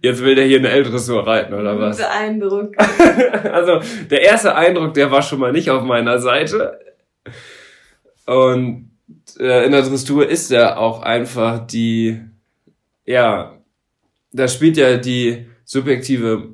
[0.01, 1.97] Jetzt will der hier eine L-Dressur reiten oder was?
[1.97, 2.73] Guter Eindruck.
[3.51, 3.79] also
[4.11, 6.79] der erste Eindruck, der war schon mal nicht auf meiner Seite.
[8.27, 8.91] Und
[9.39, 12.21] äh, in der Dressur ist ja auch einfach die,
[13.05, 13.57] ja,
[14.31, 16.53] da spielt ja die subjektive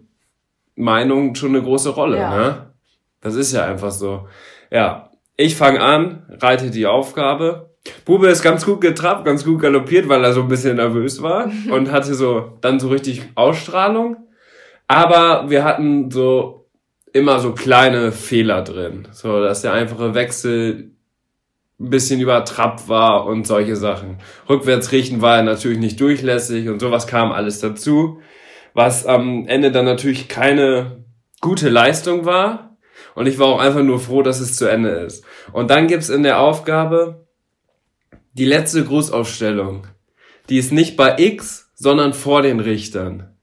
[0.75, 2.37] Meinung schon eine große Rolle, Ja.
[2.37, 2.65] ne?
[3.21, 4.27] Das ist ja einfach so.
[4.71, 5.08] Ja,
[5.39, 7.69] ich fange an, reite die Aufgabe.
[8.03, 11.49] Bube ist ganz gut getrappt, ganz gut galoppiert, weil er so ein bisschen nervös war
[11.71, 14.17] und hatte so dann so richtig Ausstrahlung.
[14.89, 16.67] Aber wir hatten so
[17.13, 19.07] immer so kleine Fehler drin.
[19.11, 20.91] So, dass der einfache Wechsel
[21.79, 24.17] ein bisschen übertrappt war und solche Sachen.
[24.49, 28.19] Rückwärts riechen war er natürlich nicht durchlässig und sowas kam alles dazu.
[28.73, 31.05] Was am Ende dann natürlich keine
[31.39, 32.68] gute Leistung war.
[33.19, 35.25] Und ich war auch einfach nur froh, dass es zu Ende ist.
[35.51, 37.27] Und dann gibt's in der Aufgabe
[38.31, 39.87] die letzte Grußaufstellung.
[40.47, 43.35] Die ist nicht bei X, sondern vor den Richtern.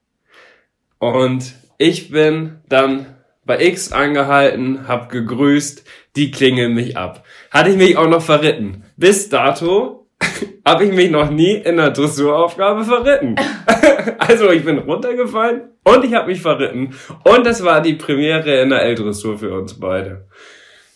[0.97, 5.83] Und ich bin dann bei X angehalten, hab gegrüßt,
[6.15, 7.23] die klingeln mich ab.
[7.51, 8.83] Hatte ich mich auch noch verritten.
[8.95, 9.96] Bis dato
[10.65, 13.35] habe ich mich noch nie in einer Dressuraufgabe verritten.
[14.17, 16.95] also ich bin runtergefallen und ich habe mich verritten.
[17.23, 20.27] Und das war die Premiere in der L-Dressur für uns beide.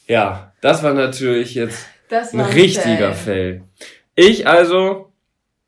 [0.08, 3.14] Ja, das war natürlich jetzt Das ein richtiger.
[3.14, 3.64] Fail.
[4.16, 5.12] Ich also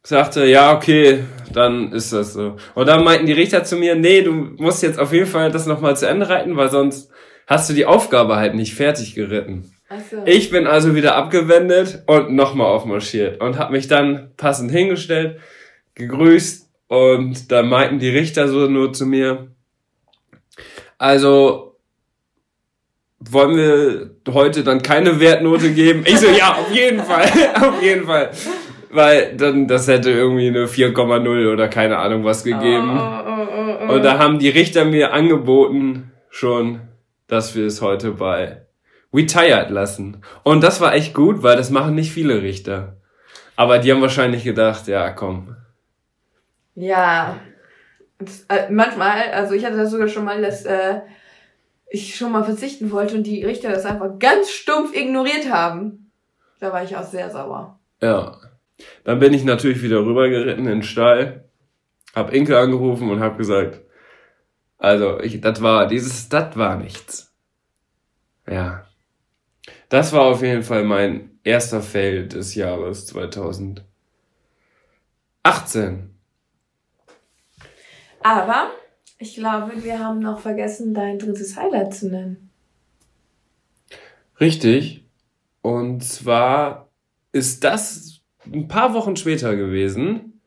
[0.04, 2.58] sagte, ja, okay, dann ist das so.
[2.76, 5.66] Und dann meinten die Richter zu mir, nee, du musst jetzt auf jeden Fall das
[5.66, 7.10] nochmal zu Ende reiten, weil sonst
[7.48, 9.73] hast du die Aufgabe halt nicht fertig geritten.
[9.94, 10.24] Achso.
[10.26, 15.40] Ich bin also wieder abgewendet und nochmal aufmarschiert und habe mich dann passend hingestellt,
[15.94, 19.50] gegrüßt und da meinten die Richter so nur zu mir,
[20.98, 21.78] also
[23.20, 26.04] wollen wir heute dann keine Wertnote geben?
[26.06, 27.30] Ich so, ja, auf jeden Fall,
[27.62, 28.32] auf jeden Fall.
[28.90, 32.98] Weil dann, das hätte irgendwie eine 4,0 oder keine Ahnung was gegeben.
[32.98, 33.94] Oh, oh, oh, oh.
[33.94, 36.82] Und da haben die Richter mir angeboten schon,
[37.28, 38.63] dass wir es heute bei
[39.14, 40.18] Retired lassen.
[40.44, 42.98] Und das war echt gut, weil das machen nicht viele Richter.
[43.56, 45.56] Aber die haben wahrscheinlich gedacht, ja, komm.
[46.76, 47.38] Ja.
[48.20, 51.02] Das, äh, manchmal, also ich hatte das sogar schon mal, dass äh,
[51.90, 56.12] ich schon mal verzichten wollte und die Richter das einfach ganz stumpf ignoriert haben.
[56.60, 57.80] Da war ich auch sehr sauer.
[58.02, 58.38] Ja.
[59.04, 61.46] Dann bin ich natürlich wieder rübergeritten in den Stall,
[62.16, 63.82] hab Inke angerufen und hab gesagt,
[64.78, 67.34] also, ich, das war, dieses, das war nichts.
[68.50, 68.86] Ja.
[69.94, 73.86] Das war auf jeden Fall mein erster Fail des Jahres 2018.
[78.24, 78.72] Aber
[79.20, 82.50] ich glaube, wir haben noch vergessen, dein drittes Highlight zu nennen.
[84.40, 85.06] Richtig.
[85.62, 86.90] Und zwar
[87.32, 90.42] ist das ein paar Wochen später gewesen.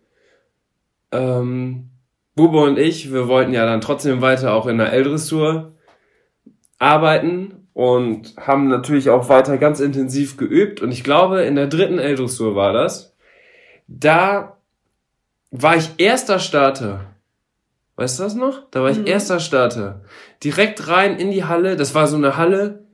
[1.12, 1.90] Ähm,
[2.34, 5.76] Bube und ich, wir wollten ja dann trotzdem weiter auch in der L-Dressur
[6.80, 10.80] arbeiten und haben natürlich auch weiter ganz intensiv geübt.
[10.80, 13.14] Und ich glaube, in der dritten L-Dressur war das.
[13.86, 14.56] Da
[15.50, 17.00] war ich erster Starter.
[17.96, 18.62] Weißt du das noch?
[18.70, 19.06] Da war ich Mhm.
[19.06, 20.00] erster Starter.
[20.42, 21.76] Direkt rein in die Halle.
[21.76, 22.86] Das war so eine Halle,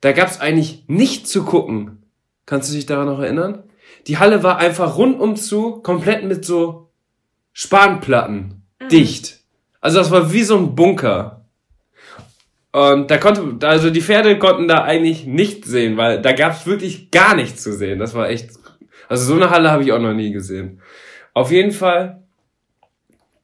[0.00, 2.02] da gab's eigentlich nichts zu gucken.
[2.44, 3.62] Kannst du dich daran noch erinnern?
[4.08, 6.88] Die Halle war einfach rundum zu, komplett mit so
[7.52, 9.42] Spanplatten, dicht.
[9.80, 11.43] Also das war wie so ein Bunker.
[12.74, 17.12] Und da konnte, also die Pferde konnten da eigentlich nichts sehen, weil da gab's wirklich
[17.12, 18.00] gar nichts zu sehen.
[18.00, 18.50] Das war echt,
[19.08, 20.80] also so eine Halle habe ich auch noch nie gesehen.
[21.34, 22.24] Auf jeden Fall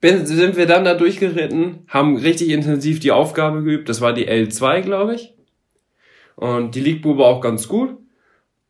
[0.00, 3.88] bin, sind wir dann da durchgeritten, haben richtig intensiv die Aufgabe geübt.
[3.88, 5.32] Das war die L2, glaube ich.
[6.34, 7.96] Und die liegt Bube auch ganz gut.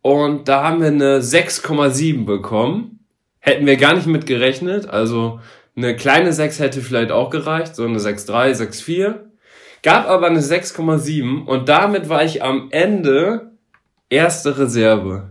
[0.02, 2.98] Und da haben wir eine 6,7 bekommen.
[3.38, 4.90] Hätten wir gar nicht mit gerechnet.
[4.90, 5.40] Also
[5.74, 7.76] eine kleine 6 hätte vielleicht auch gereicht.
[7.76, 9.29] So eine 6,3, 6,4.
[9.82, 11.44] Gab aber eine 6,7.
[11.44, 13.52] Und damit war ich am Ende
[14.08, 15.30] erste Reserve.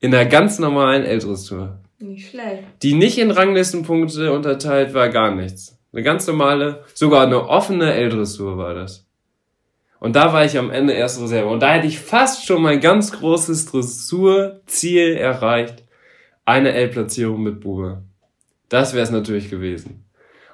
[0.00, 1.78] In der ganz normalen L-Dressur.
[1.98, 2.64] Nicht schlecht.
[2.82, 5.78] Die nicht in Ranglistenpunkte unterteilt war gar nichts.
[5.92, 9.06] Eine ganz normale, sogar eine offene L-Dressur war das.
[9.98, 11.48] Und da war ich am Ende erste Reserve.
[11.48, 15.84] Und da hätte ich fast schon mein ganz großes Dressurziel erreicht.
[16.46, 18.02] Eine L-Platzierung mit Bube.
[18.70, 20.06] Das wäre es natürlich gewesen.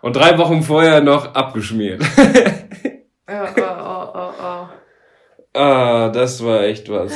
[0.02, 2.02] Und drei Wochen vorher noch abgeschmiert.
[3.28, 5.58] Oh, oh, oh, oh, oh.
[5.58, 7.12] ah, das war echt was.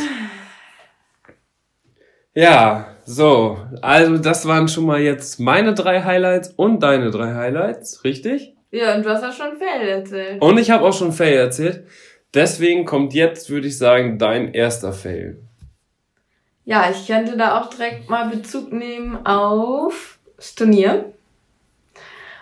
[2.34, 3.58] Ja, so.
[3.80, 8.54] Also das waren schon mal jetzt meine drei Highlights und deine drei Highlights, richtig?
[8.70, 10.42] Ja, und du hast ja schon Fell erzählt.
[10.42, 11.86] Und ich habe auch schon Fail erzählt.
[12.34, 15.40] Deswegen kommt jetzt, würde ich sagen, dein erster Fail.
[16.64, 21.12] Ja, ich könnte da auch direkt mal Bezug nehmen auf das Turnier.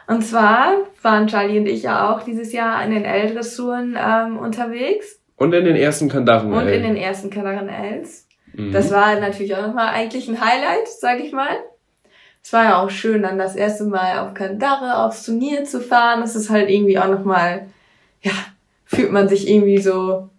[0.08, 5.20] Und zwar waren Charlie und ich ja auch dieses Jahr in den L-Dressuren ähm, unterwegs
[5.36, 6.52] Und in den ersten Kandaren.
[6.52, 8.26] und in den ersten Kanaren Ls.
[8.72, 11.56] Das war natürlich auch nochmal eigentlich ein Highlight, sag ich mal.
[12.42, 16.22] Es war ja auch schön, dann das erste Mal auf Kandare aufs Turnier zu fahren.
[16.22, 17.66] Das ist halt irgendwie auch nochmal,
[18.22, 18.32] ja,
[18.84, 20.30] fühlt man sich irgendwie so,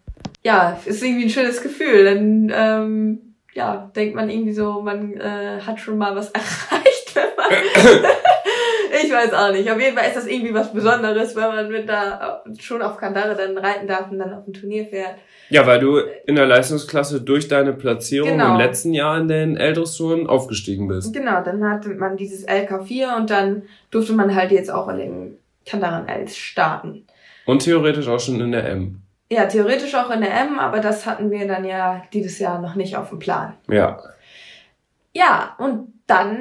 [0.43, 2.03] ja, ist irgendwie ein schönes Gefühl.
[2.03, 6.98] Dann, ähm, ja, denkt man irgendwie so, man äh, hat schon mal was erreicht,
[9.03, 9.69] ich weiß auch nicht.
[9.71, 13.35] Auf jeden Fall ist das irgendwie was Besonderes, wenn man mit da schon auf Kandare
[13.35, 15.15] dann reiten darf und dann auf ein Turnier fährt.
[15.49, 18.51] Ja, weil du in der Leistungsklasse durch deine Platzierung Genau.
[18.53, 21.13] im letzten Jahr in den L-Dressuren aufgestiegen bist.
[21.13, 25.37] Genau, dann hatte man dieses LK4 und dann durfte man halt jetzt auch in den
[25.65, 27.05] Kandaren Ls starten.
[27.45, 29.01] Und theoretisch auch schon in der M.
[29.31, 32.75] Ja, theoretisch auch in der M, aber das hatten wir dann ja dieses Jahr noch
[32.75, 33.53] nicht auf dem Plan.
[33.67, 33.99] Ja.
[35.13, 36.37] Ja, und dann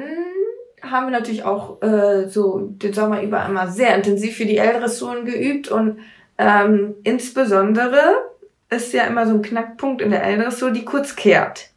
[0.81, 5.25] haben wir natürlich auch äh, so den Sommer über immer sehr intensiv für die L-Dressuren
[5.25, 5.99] geübt und
[6.37, 7.99] ähm, insbesondere
[8.69, 11.71] ist ja immer so ein Knackpunkt in der L-Dressur, die Kurzkehrt.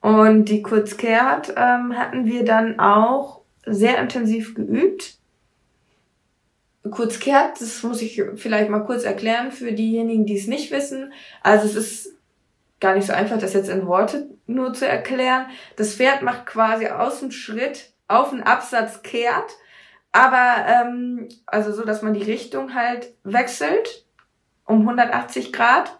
[0.00, 5.14] Und die Kurzkehrt ähm, hatten wir dann auch sehr intensiv geübt.
[6.90, 11.12] Kurzkehrt, das muss ich vielleicht mal kurz erklären für diejenigen, die es nicht wissen.
[11.42, 12.12] Also es ist
[12.80, 15.46] gar nicht so einfach, das jetzt in Worte nur zu erklären.
[15.76, 19.56] Das Pferd macht quasi aus dem Schritt auf den Absatz kehrt,
[20.12, 24.04] aber ähm, also so, dass man die Richtung halt wechselt
[24.66, 25.98] um 180 Grad.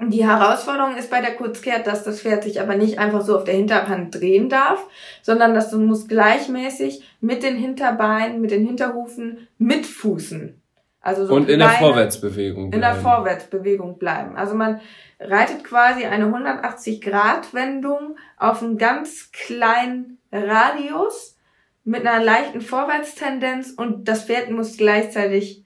[0.00, 3.36] Und Die Herausforderung ist bei der Kurzkehrt, dass das Pferd sich aber nicht einfach so
[3.36, 4.86] auf der Hinterhand drehen darf,
[5.22, 10.62] sondern dass du musst gleichmäßig mit den Hinterbeinen, mit den Hinterhufen mitfußen.
[11.00, 12.66] Also so Und in der Vorwärtsbewegung.
[12.66, 13.00] in der bleiben.
[13.00, 14.36] Vorwärtsbewegung bleiben.
[14.36, 14.80] Also man
[15.18, 21.36] reitet quasi eine 180-Grad-Wendung auf einen ganz kleinen Radius
[21.84, 25.64] mit einer leichten Vorwärtstendenz und das Pferd muss gleichzeitig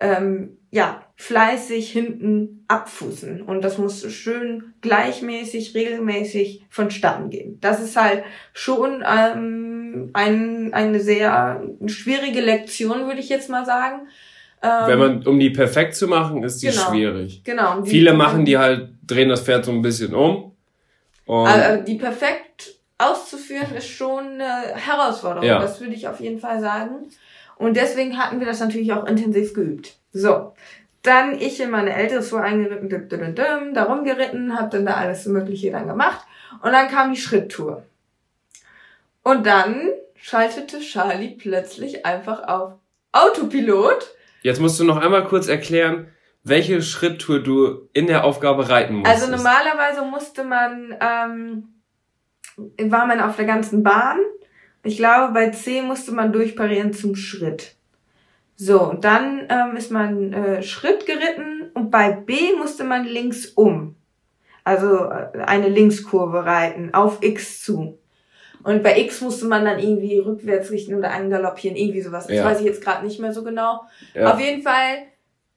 [0.00, 7.58] ähm, ja fleißig hinten abfußen und das muss schön gleichmäßig, regelmäßig vonstatten gehen.
[7.60, 14.08] Das ist halt schon ähm, ein, eine sehr schwierige Lektion, würde ich jetzt mal sagen.
[14.62, 16.90] Ähm, Wenn man, um die perfekt zu machen, ist die Genau.
[16.90, 17.42] schwierig.
[17.44, 17.80] Genau.
[17.82, 20.56] die- Viele machen die halt, drehen das Pferd so ein bisschen um.
[21.26, 25.48] Und Also die perfekt auszuführen ist schon eine Herausforderung.
[25.48, 25.60] Ja.
[25.60, 27.08] Das würde ich auf jeden Fall sagen.
[27.56, 29.96] Und deswegen hatten wir das natürlich auch intensiv geübt.
[30.12, 30.54] So.
[31.02, 35.26] Dann ich in meine Älteste eingeritten, düm, düm, düm, da rumgeritten, hab dann da alles
[35.26, 36.24] Mögliche dann gemacht.
[36.62, 37.82] Und dann kam die Schritttour.
[39.24, 42.74] Und dann schaltete Charlie plötzlich einfach auf
[43.10, 44.14] Autopilot.
[44.42, 46.08] jetzt musst du noch einmal kurz erklären,
[46.44, 49.10] welche Schritttour du in der Aufgabe reiten musst.
[49.10, 51.81] Also normalerweise musste man, ähm,
[52.56, 54.18] war man auf der ganzen Bahn.
[54.84, 57.76] Ich glaube, bei C musste man durchparieren zum Schritt.
[58.56, 63.46] So, und dann ähm, ist man äh, Schritt geritten und bei B musste man links
[63.46, 63.96] um.
[64.64, 67.98] Also äh, eine Linkskurve reiten, auf X zu.
[68.62, 72.28] Und bei X musste man dann irgendwie rückwärts richten oder angaloppieren, irgendwie sowas.
[72.28, 72.44] Das Ja.
[72.44, 73.82] weiß ich jetzt gerade nicht mehr so genau.
[74.14, 74.32] Ja.
[74.32, 74.98] Auf jeden Fall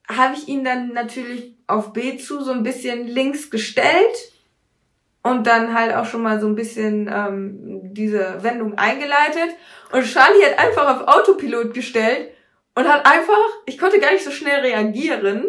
[0.08, 4.32] habe ich ihn dann natürlich auf B zu so ein bisschen links gestellt
[5.30, 9.56] und dann halt auch schon mal so ein bisschen ähm, diese Wendung eingeleitet.
[9.92, 12.30] Und Charlie hat einfach auf Autopilot gestellt
[12.76, 15.44] und hat einfach, ich konnte gar nicht so schnell reagieren,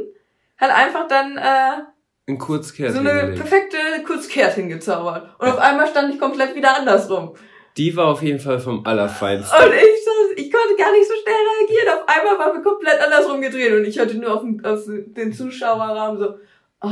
[0.57, 1.83] hat einfach dann äh,
[2.25, 3.39] in Kurzkehrt so eine hingelegt.
[3.39, 5.29] perfekte Kurzkehrt hingezaubert.
[5.39, 7.35] Und auf einmal stand ich komplett wieder andersrum.
[7.77, 9.63] Die war auf jeden Fall vom Allerfeinsten.
[9.63, 11.99] Und ich, ich konnte gar nicht so schnell reagieren.
[11.99, 15.31] Auf einmal waren wir komplett andersrum gedreht und ich hörte nur auf, dem, auf den
[15.31, 16.35] Zuschauerraum so,
[16.81, 16.89] oh.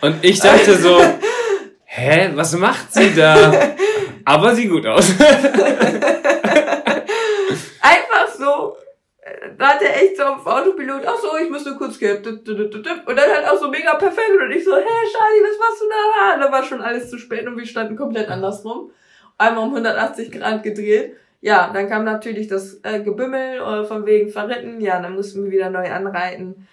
[0.00, 0.98] Und ich dachte so,
[2.06, 3.52] hä, was macht sie da?
[4.24, 5.10] Aber sieht gut aus.
[7.80, 8.76] Einfach so.
[9.58, 12.18] Da hat er echt so auf Autopilot, ach so, ich muss nur kurz gehen.
[12.18, 14.30] Und dann halt auch so mega perfekt.
[14.40, 14.82] Und ich so, hey
[15.12, 16.34] Charlie, was machst du da?
[16.34, 18.90] Und dann war schon alles zu spät und wir standen komplett andersrum.
[19.38, 21.16] einmal um 180 Grad gedreht.
[21.40, 24.80] Ja, dann kam natürlich das äh, Gebümmel äh, von wegen verritten.
[24.80, 26.66] Ja, dann mussten wir wieder neu anreiten.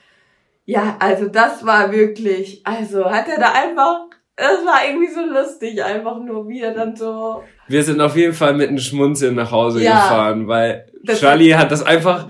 [0.65, 5.83] Ja, also das war wirklich, also hat er da einfach, das war irgendwie so lustig,
[5.83, 7.43] einfach nur wie er dann so.
[7.67, 9.93] Wir sind auf jeden Fall mit einem Schmunzeln nach Hause Ja.
[9.93, 12.29] gefahren, weil Charlie hat das einfach,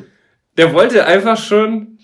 [0.57, 1.97] der wollte einfach schon,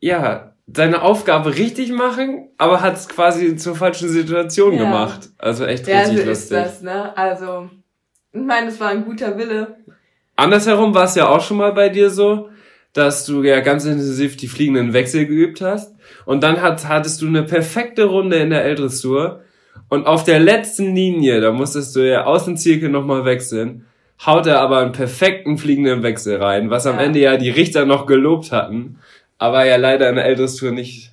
[0.00, 4.84] ja, seine Aufgabe richtig machen, aber hat es quasi zur falschen Situation Ja.
[4.84, 5.30] gemacht.
[5.38, 6.58] Also echt Ja, richtig so ist lustig.
[6.58, 7.16] das, ne?
[7.16, 7.68] Also,
[8.32, 9.78] ich meine, es war ein guter Wille.
[10.36, 12.48] Andersherum war es ja auch schon mal bei dir so,
[12.92, 15.94] dass du ja ganz intensiv die fliegenden Wechsel geübt hast.
[16.24, 19.40] Und dann hat, hattest du eine perfekte Runde in der L-Dressur.
[19.88, 23.86] Und auf der letzten Linie, da musstest du ja Außenzirkel nochmal wechseln,
[24.24, 27.02] haut er aber einen perfekten fliegenden Wechsel rein, was am Ja.
[27.02, 28.98] Ende ja die Richter noch gelobt hatten,
[29.38, 31.12] aber ja leider in der L-Dressur nicht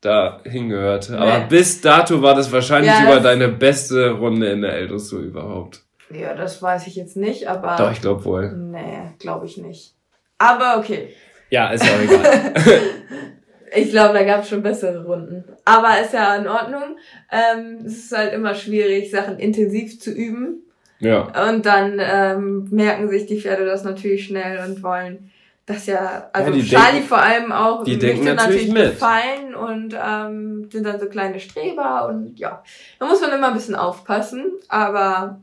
[0.00, 1.16] da hingehörte.
[1.18, 1.44] Aber Nee.
[1.48, 5.82] bis dato war das wahrscheinlich Ja, das- deine beste Runde in der L-Dressur überhaupt.
[6.10, 7.76] Ja, das weiß ich jetzt nicht, aber.
[7.76, 8.52] Doch, ich glaube wohl.
[8.52, 9.94] Nee, glaube ich nicht.
[10.38, 11.08] Aber okay.
[11.48, 12.52] Ja, ist auch egal.
[13.74, 15.44] Ich glaube, da gab es schon bessere Runden.
[15.64, 16.96] Aber ist ja in Ordnung.
[17.30, 20.62] Ähm, es ist halt immer schwierig, Sachen intensiv zu üben.
[21.00, 21.32] ja.
[21.48, 25.30] Und dann ähm, merken sich die Pferde das natürlich schnell und wollen
[25.64, 28.84] das ja, also Ja, die Charlie denken- vor allem auch, die denken möchte natürlich natürlich
[28.84, 28.92] mit.
[28.94, 32.64] gefallen und ähm, sind dann so kleine Streber und ja,
[32.98, 35.40] da muss man immer ein bisschen aufpassen, aber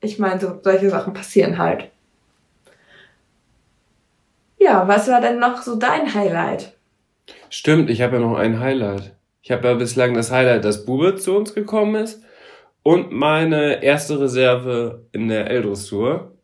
[0.00, 1.90] ich meine, so, solche Sachen passieren halt.
[4.58, 6.72] Ja, was war denn noch so dein Highlight?
[7.50, 9.16] Stimmt, ich habe ja noch ein Highlight.
[9.42, 12.22] Ich habe ja bislang das Highlight, dass Bube zu uns gekommen ist
[12.82, 16.36] und meine erste Reserve in der L-Dressur.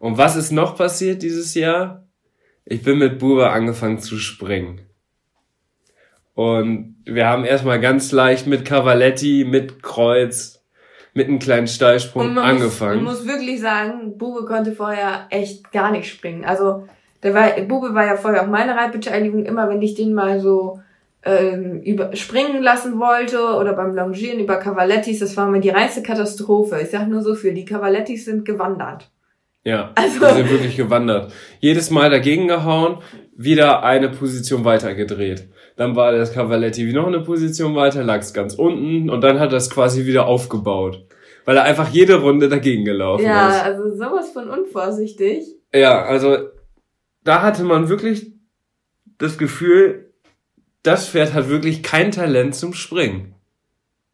[0.00, 2.06] Und was ist noch passiert dieses Jahr?
[2.64, 4.80] Ich bin mit Bube angefangen zu springen.
[6.34, 10.64] Und wir haben erstmal ganz leicht mit Cavaletti, mit Kreuz,
[11.12, 13.04] mit einem kleinen Steilsprung angefangen.
[13.04, 16.44] Muss, man muss wirklich sagen, Bube konnte vorher echt gar nicht springen.
[16.44, 16.88] Also
[17.24, 19.44] der war, Bube war ja vorher auch meine Reitbeteiligung.
[19.44, 20.78] Immer wenn ich den mal so
[21.24, 26.02] ähm, über, springen lassen wollte oder beim Longieren über Cavalettis, das war mir die reinste
[26.02, 26.78] Katastrophe.
[26.82, 29.10] Ich sag nur so viel, die Cavalettis sind gewandert.
[29.64, 31.32] Ja, Also- wir sind wirklich gewandert.
[31.60, 32.98] Jedes Mal dagegen gehauen,
[33.34, 35.48] wieder eine Position weiter gedreht.
[35.76, 39.40] Dann war das Cavaletti wie noch eine Position weiter, lag es ganz unten und dann
[39.40, 41.06] hat er es quasi wieder aufgebaut.
[41.46, 43.64] Weil er einfach jede Runde dagegen gelaufen Ja, ist.
[43.64, 45.44] also sowas von unvorsichtig.
[45.74, 46.36] Ja, also
[47.24, 48.32] da hatte man wirklich
[49.18, 50.12] das Gefühl,
[50.82, 53.34] das Pferd hat wirklich kein Talent zum Springen.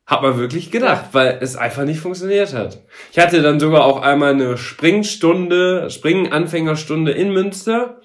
[0.07, 2.83] Hat man wirklich gedacht, weil es einfach nicht funktioniert hat.
[3.13, 8.01] Ich hatte dann sogar auch einmal eine Springstunde, Springen-Anfängerstunde in Münster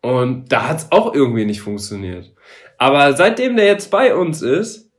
[0.00, 2.32] und da hat es auch irgendwie nicht funktioniert.
[2.78, 4.90] Aber seitdem der jetzt bei uns ist,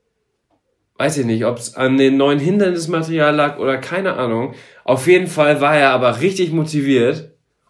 [0.97, 4.53] weiß ich nicht, ob es an den neuen Hindernismaterial lag oder keine Ahnung.
[4.83, 7.28] Auf jeden Fall war er aber richtig motiviert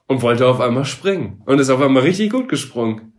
[0.10, 3.14] und wollte auf einmal springen und ist auf einmal richtig gut gesprungen.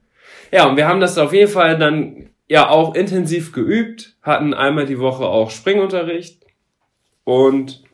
[0.51, 4.87] Ja, und wir haben das auf jeden Fall dann ja auch intensiv geübt, hatten einmal
[4.87, 6.45] die Woche auch Springunterricht
[7.23, 7.85] und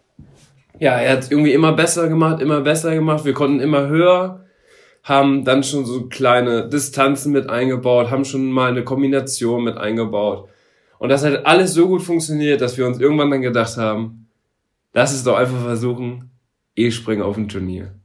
[0.78, 3.24] ja, er hat irgendwie immer besser gemacht, immer besser gemacht.
[3.24, 4.44] Wir konnten immer höher,
[5.02, 10.48] haben dann schon so kleine Distanzen mit eingebaut, haben schon mal eine Kombination mit eingebaut.
[10.98, 14.28] Und das hat alles so gut funktioniert, dass wir uns irgendwann dann gedacht haben,
[14.94, 16.30] lass es doch einfach versuchen,
[16.74, 17.95] ich springe auf ein Turnier.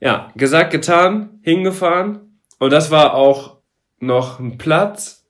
[0.00, 2.40] Ja, gesagt, getan, hingefahren.
[2.58, 3.58] Und das war auch
[3.98, 5.26] noch ein Platz,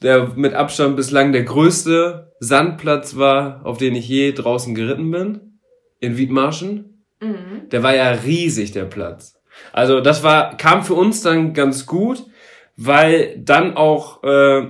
[0.00, 5.58] der mit Abstand bislang der größte Sandplatz war, auf den ich je draußen geritten bin.
[5.98, 7.04] In Wiedmarschen.
[7.20, 7.68] Mhm.
[7.70, 9.40] Der war ja riesig, der Platz.
[9.72, 12.24] Also das war, kam für uns dann ganz gut,
[12.76, 14.66] weil dann auch äh,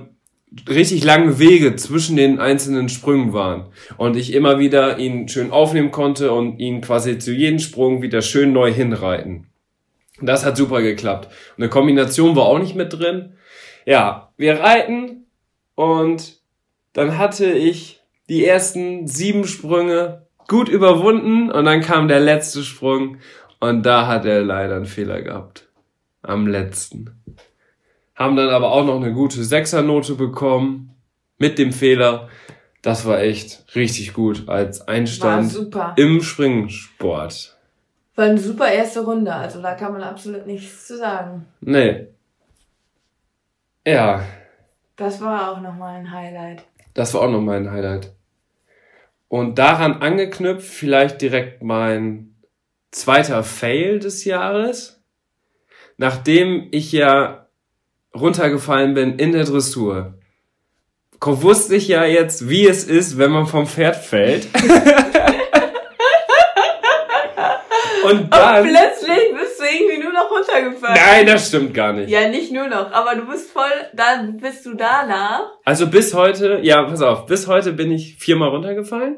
[0.69, 3.67] richtig lange Wege zwischen den einzelnen Sprüngen waren.
[3.97, 8.21] Und ich immer wieder ihn schön aufnehmen konnte und ihn quasi zu jedem Sprung wieder
[8.21, 9.47] schön neu hinreiten.
[10.21, 11.27] Das hat super geklappt.
[11.57, 13.33] Und eine Kombination war auch nicht mit drin.
[13.85, 15.25] Ja, wir reiten
[15.75, 16.39] und
[16.93, 23.17] dann hatte ich die ersten sieben Sprünge gut überwunden und dann kam der letzte Sprung
[23.59, 25.67] und da hat er leider einen Fehler gehabt.
[26.21, 27.21] Am letzten.
[28.15, 30.95] Haben dann aber auch noch eine gute Sechsernote bekommen
[31.37, 32.29] mit dem Fehler.
[32.81, 35.53] Das war echt richtig gut als Einstand
[35.97, 37.57] im Springsport.
[38.15, 41.45] War eine super erste Runde, also da kann man absolut nichts zu sagen.
[41.59, 42.07] Nee.
[43.85, 44.23] Ja,
[44.95, 46.63] Das war auch nochmal ein Highlight.
[46.93, 48.13] das war auch noch mein Highlight.
[49.27, 52.35] Und daran angeknüpft vielleicht direkt mein
[52.91, 55.03] zweiter Fail des Jahres.
[55.97, 57.44] Nachdem ich ja
[58.15, 60.15] runtergefallen bin in der Dressur,
[61.21, 64.47] wusste ich ja jetzt, wie es ist, wenn man vom Pferd fällt.
[68.05, 68.63] Und dann.
[68.63, 70.95] Und plötzlich bist du irgendwie nur noch runtergefallen.
[70.95, 72.09] Nein, das stimmt gar nicht.
[72.09, 75.53] Ja, nicht nur noch, aber du bist voll, dann bist du danach.
[75.63, 79.17] Also bis heute, ja, pass auf, bis heute bin ich viermal runtergefallen.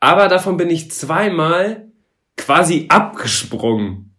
[0.00, 1.88] Aber davon bin ich zweimal
[2.36, 4.11] quasi abgesprungen.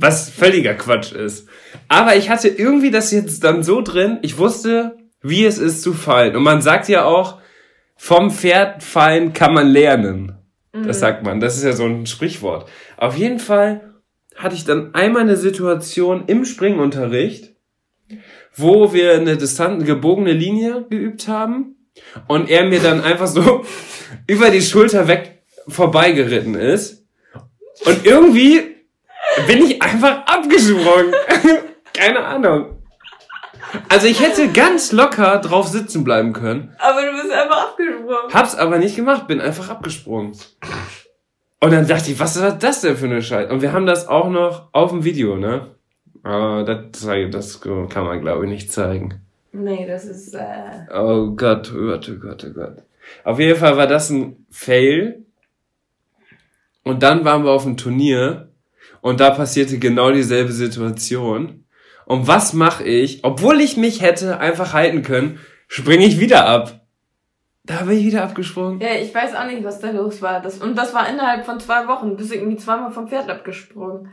[0.00, 1.46] Was völliger Quatsch ist.
[1.88, 5.92] Aber ich hatte irgendwie das jetzt dann so drin, ich wusste, wie es ist zu
[5.92, 6.36] fallen.
[6.36, 7.38] Und man sagt ja auch,
[7.96, 10.36] vom Pferd fallen kann man lernen.
[10.72, 11.40] Das sagt man.
[11.40, 12.68] Das ist ja so ein Sprichwort.
[12.96, 13.94] Auf jeden Fall
[14.36, 17.54] hatte ich dann einmal eine Situation im Springunterricht,
[18.54, 21.76] wo wir eine Distanz, gebogene Linie geübt haben
[22.26, 23.64] und er mir dann einfach so
[24.26, 27.04] über die Schulter weg vorbeigeritten ist.
[27.84, 28.69] Und irgendwie
[29.46, 31.12] bin ich einfach abgesprungen.
[31.94, 32.76] Keine Ahnung.
[33.88, 38.32] Also ich hätte ganz locker drauf sitzen bleiben können, Aber du bist einfach abgesprungen.
[38.34, 40.32] hab's aber nicht gemacht, bin einfach abgesprungen.
[41.60, 43.52] Und dann dachte ich, was war das denn für eine Scheiße?
[43.52, 45.74] Und wir haben das auch noch auf dem Video, ne?
[46.22, 49.20] Aber das, das kann man, glaube ich, nicht zeigen.
[49.52, 52.76] Nee, das ist, äh, Oh Gott, oh Gott, oh Gott, oh Gott.
[53.24, 55.24] Auf jeden Fall war das ein Fail.
[56.82, 58.49] Und dann waren wir auf dem Turnier
[59.00, 61.64] und da passierte genau dieselbe Situation.
[62.06, 63.24] Und was mache ich?
[63.24, 65.38] Obwohl ich mich hätte einfach halten können,
[65.68, 66.80] springe ich wieder ab.
[67.64, 68.80] Da bin ich wieder abgesprungen.
[68.80, 70.40] ja, ich weiß auch nicht, was da los war.
[70.40, 72.10] Das, und das war innerhalb von zwei Wochen.
[72.10, 74.08] Du bist irgendwie zweimal vom Pferd abgesprungen.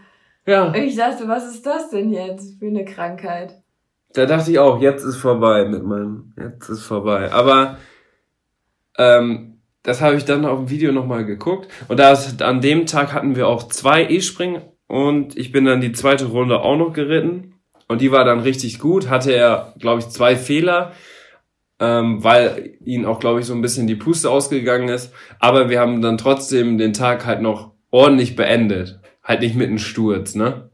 [0.46, 3.54] Ja, Und ich dachte, was ist das denn jetzt für eine Krankheit?
[4.14, 7.32] da dachte ich auch, jetzt ist vorbei mit meinem, jetzt ist vorbei.
[7.32, 7.78] Aber
[8.98, 11.68] ähm, das habe ich dann auf dem Video nochmal geguckt.
[11.88, 15.82] Und da ist, an dem Tag hatten wir auch zwei E-Springen und ich bin dann
[15.82, 17.54] die zweite Runde auch noch geritten.
[17.88, 19.10] Und die war dann richtig gut.
[19.10, 20.94] Hatte er, glaube ich, zwei Fehler,
[21.80, 25.14] ähm, weil ihn auch, glaube ich, so ein bisschen die Puste ausgegangen ist.
[25.40, 29.00] Aber wir haben dann trotzdem den Tag halt noch ordentlich beendet.
[29.24, 30.70] Halt nicht mit einem Sturz, ne?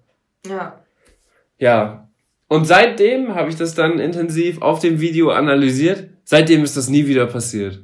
[0.47, 0.79] Ja.
[1.57, 2.09] Ja.
[2.47, 6.09] Und seitdem habe ich das dann intensiv auf dem Video analysiert.
[6.23, 7.83] Seitdem ist das nie wieder passiert.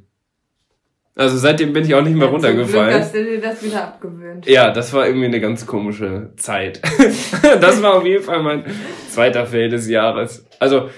[1.20, 2.94] Also seitdem bin ich auch nicht mehr Ja, Zum Glück runtergefallen.
[3.02, 4.46] hast du dir das wieder abgewöhnt.
[4.46, 6.82] Ja, das war irgendwie eine ganz komische Zeit.
[7.60, 8.64] das war auf jeden Fall mein
[9.10, 10.46] zweiter Fail des Jahres.
[10.60, 10.90] Also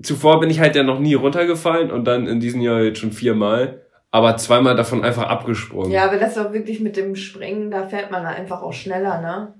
[0.00, 3.10] zuvor bin ich halt ja noch nie runtergefallen und dann in diesem Jahr jetzt schon
[3.10, 3.82] viermal,
[4.12, 5.90] aber zweimal davon einfach abgesprungen.
[5.90, 9.54] Ja, aber das auch wirklich mit dem Springen, da fährt man einfach auch schneller, ne?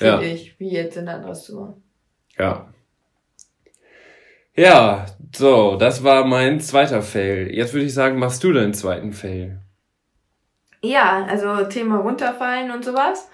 [0.00, 0.18] Ja.
[0.18, 1.76] Finde ich, wie jetzt in der Dressur.
[2.36, 2.66] Ja.
[4.56, 5.06] Ja,
[5.38, 7.54] so, das war mein zweiter Fail.
[7.54, 9.60] Jetzt würde ich sagen, machst du deinen zweiten Fail.
[10.82, 13.28] Ja, also Thema runterfallen und sowas.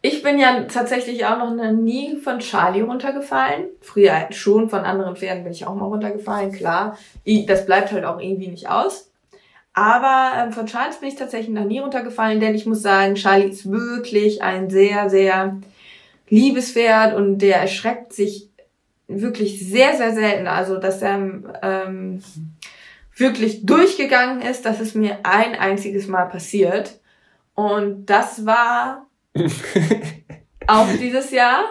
[0.00, 3.66] Ich bin ja tatsächlich auch noch nie von Charlie runtergefallen.
[3.80, 6.96] Früher schon, von anderen Pferden bin ich auch mal runtergefallen, klar.
[7.46, 9.10] Das bleibt halt auch irgendwie nicht aus.
[9.74, 13.48] Aber ähm, von Charles bin ich tatsächlich noch nie runtergefallen, denn ich muss sagen, Charlie
[13.48, 15.58] ist wirklich ein sehr, sehr
[16.28, 18.47] liebes Pferd und der erschreckt sich
[19.08, 20.46] wirklich sehr, sehr selten.
[20.46, 21.18] Also, dass er
[21.62, 22.22] ähm,
[23.16, 27.00] wirklich durchgegangen ist, das ist mir ein einziges Mal passiert.
[27.54, 29.06] Und das war
[30.66, 31.64] auch dieses Jahr.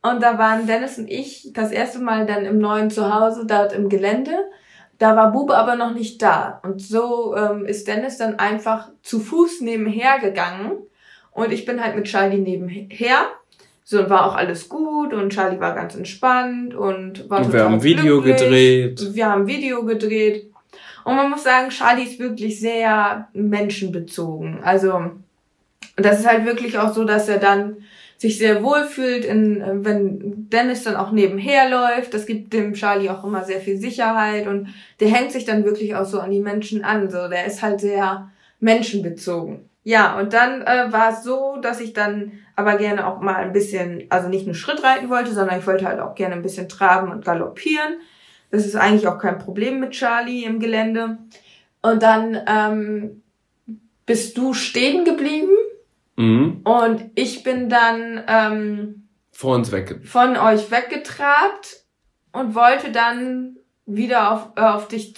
[0.00, 3.88] Und da waren Dennis und ich das erste Mal dann im neuen Zuhause, dort im
[3.88, 4.32] Gelände.
[4.98, 6.60] Da war Bube aber noch nicht da.
[6.62, 10.72] Und so ähm, ist Dennis dann einfach zu Fuß nebenher gegangen.
[11.32, 13.26] Und ich bin halt mit Charlie nebenher.
[13.90, 17.64] So, und war auch alles gut und Charlie war ganz entspannt und war Und wir
[17.64, 18.94] haben ein Video glücklich.
[18.94, 19.14] gedreht.
[19.14, 20.50] Wir haben Video gedreht.
[21.06, 24.58] Und man muss sagen, Charlie ist wirklich sehr menschenbezogen.
[24.62, 25.12] Also,
[25.96, 27.78] das ist halt wirklich auch so, dass er dann
[28.18, 32.12] sich sehr wohl fühlt, in, wenn Dennis dann auch nebenher läuft.
[32.12, 34.68] Das gibt dem Charlie auch immer sehr viel Sicherheit und
[35.00, 37.08] der hängt sich dann wirklich auch so an die Menschen an.
[37.10, 38.30] So, der ist halt sehr
[38.60, 39.60] menschenbezogen.
[39.82, 43.52] Ja, und dann äh, war es so, dass ich dann aber gerne auch mal ein
[43.52, 46.68] bisschen, also nicht nur Schritt reiten wollte, sondern ich wollte halt auch gerne ein bisschen
[46.68, 48.00] traben und galoppieren.
[48.50, 51.18] Das ist eigentlich auch kein Problem mit Charlie im Gelände.
[51.82, 53.22] Und dann ähm,
[54.06, 55.52] bist du stehen geblieben
[56.16, 56.62] Mhm.
[56.64, 60.00] und ich bin dann ähm, Vor uns weg.
[60.04, 61.84] von euch weggetrabt
[62.32, 63.56] und wollte dann
[63.86, 65.14] wieder auf, äh, auf dich,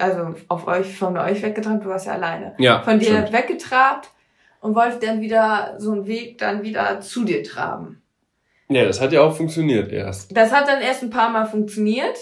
[0.00, 2.82] also auf euch, von euch weggetrabt, du warst ja alleine, Ja.
[2.82, 3.32] von dir stimmt.
[3.32, 4.10] weggetrabt
[4.66, 8.02] und wollte dann wieder so einen Weg dann wieder zu dir traben.
[8.68, 10.36] Ja, das hat ja auch funktioniert erst.
[10.36, 12.18] Das hat dann erst ein paar Mal funktioniert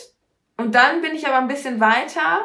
[0.58, 2.42] und dann bin ich aber ein bisschen weiter,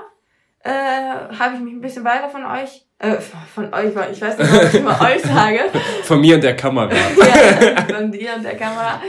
[0.64, 3.18] äh, habe ich mich ein bisschen weiter von euch, äh,
[3.54, 5.60] von euch, ich weiß nicht, ob ich immer euch sage,
[6.04, 6.92] Von mir und der Kamera.
[7.18, 9.02] ja, von dir und der Kamera,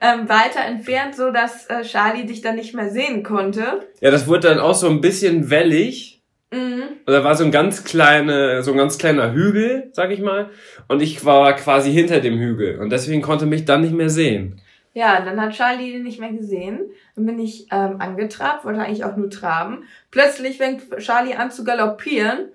[0.00, 3.88] ähm, weiter entfernt, so dass äh, Charlie dich dann nicht mehr sehen konnte.
[4.00, 6.15] Ja, das wurde dann auch so ein bisschen wellig.
[6.52, 6.82] Mhm.
[7.04, 10.50] Und da war so ein ganz kleine, so ein ganz kleiner Hügel, sag ich mal.
[10.88, 12.78] Und ich war quasi hinter dem Hügel.
[12.78, 14.60] Und deswegen konnte mich dann nicht mehr sehen.
[14.94, 16.80] Ja, dann hat Charlie den nicht mehr gesehen.
[17.16, 19.84] Dann bin ich ähm, angetrabt, wollte eigentlich auch nur traben.
[20.10, 22.48] Plötzlich fängt Charlie an zu galoppieren.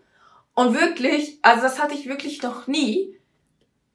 [0.56, 3.16] Und wirklich, also das hatte ich wirklich noch nie.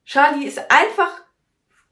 [0.05, 1.26] Charlie ist einfach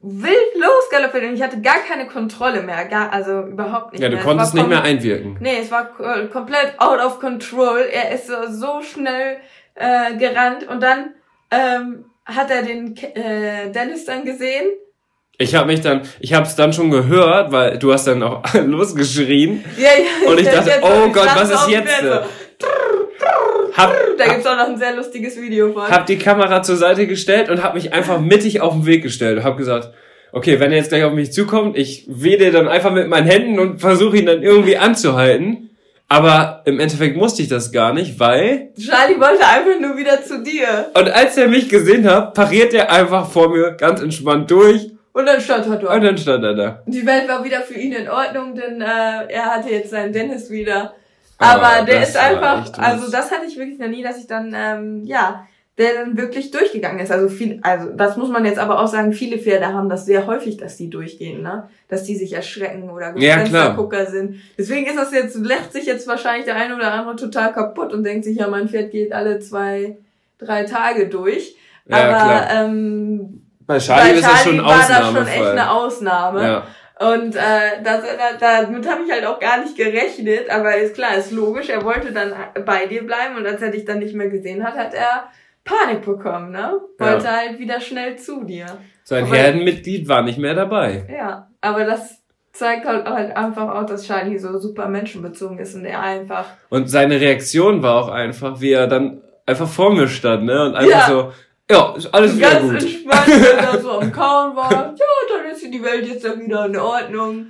[0.04, 2.84] wild losgaloppiert und ich hatte gar keine Kontrolle mehr.
[2.84, 4.20] Gar, also überhaupt nicht Ja, du mehr.
[4.20, 5.36] Es konntest nicht mehr einwirken.
[5.40, 5.90] Nee, es war
[6.30, 7.86] komplett out of control.
[7.90, 9.38] Er ist so, so schnell
[9.74, 11.14] äh, gerannt und dann
[11.50, 14.66] ähm, hat er den äh, Dennis dann gesehen.
[15.36, 18.42] Ich habe mich dann, ich habe es dann schon gehört, weil du hast dann auch
[18.54, 19.64] losgeschrien.
[19.76, 21.92] Ja, ja, Und ich dachte, oh Gott, was ist jetzt?
[21.92, 22.26] Pferd
[23.76, 23.92] Hab.
[24.18, 25.82] Da gibt's auch noch ein sehr lustiges Video von.
[25.90, 29.42] hab die Kamera zur Seite gestellt und hab mich einfach mittig auf den Weg gestellt.
[29.42, 29.90] Hab gesagt,
[30.32, 33.58] okay, wenn er jetzt gleich auf mich zukommt, ich wedel dann einfach mit meinen Händen
[33.58, 35.70] und versuche ihn dann irgendwie anzuhalten.
[36.08, 40.42] Aber im Endeffekt musste ich das gar nicht, weil Charlie wollte einfach nur wieder zu
[40.42, 40.90] dir.
[40.94, 45.26] und als er mich gesehen hat, pariert er einfach vor mir ganz entspannt durch Und
[45.26, 45.94] dann stand er dort.
[45.96, 46.82] und dann stand er da.
[46.86, 48.84] Die Welt war wieder für ihn in Ordnung, denn äh,
[49.32, 50.92] er hatte jetzt seinen Dennis wieder.
[51.38, 55.04] Aber der ist einfach, also das hatte ich wirklich noch nie, dass ich dann, ähm,
[55.04, 57.10] ja, der dann wirklich durchgegangen ist.
[57.10, 60.26] Also viel, also das muss man jetzt aber auch sagen, viele Pferde haben das sehr
[60.26, 61.68] häufig, dass die durchgehen, ne?
[61.88, 63.44] Dass die sich erschrecken oder Ja,
[64.06, 64.36] sind.
[64.56, 68.04] Deswegen ist das jetzt, lächt sich jetzt wahrscheinlich der eine oder andere total kaputt und
[68.04, 69.96] denkt sich, ja, mein Pferd geht alle zwei,
[70.38, 71.56] drei Tage durch.
[71.86, 72.50] Ja, aber klar.
[72.52, 76.42] ähm, Bei Charlie bei ist das schon war das schon echt eine Ausnahme.
[76.42, 76.66] Ja.
[77.12, 78.02] Und äh, das,
[78.40, 81.84] da, damit habe ich halt auch gar nicht gerechnet, aber ist klar, ist logisch, er
[81.84, 82.32] wollte dann
[82.64, 85.24] bei dir bleiben und als er dich dann nicht mehr gesehen hat, hat er
[85.64, 86.78] Panik bekommen, ne?
[86.98, 87.36] Wollte Ja.
[87.36, 88.66] halt wieder schnell zu dir.
[89.02, 91.04] Sein Aber- Herdenmitglied war nicht mehr dabei.
[91.14, 95.84] Ja, aber das zeigt halt, halt einfach auch, dass Charlie so super menschenbezogen ist und
[95.84, 100.44] er einfach Und seine Reaktion war auch einfach, wie er dann einfach vor mir stand,
[100.44, 100.64] ne?
[100.66, 101.06] Und einfach Ja.
[101.08, 101.32] so,
[101.70, 102.82] ja, ist alles wieder ganz gut.
[102.82, 104.70] entspannt, wenn er so am Kauen war.
[104.72, 105.06] Ja,
[105.36, 107.46] dann ist die Welt jetzt dann wieder in Ordnung.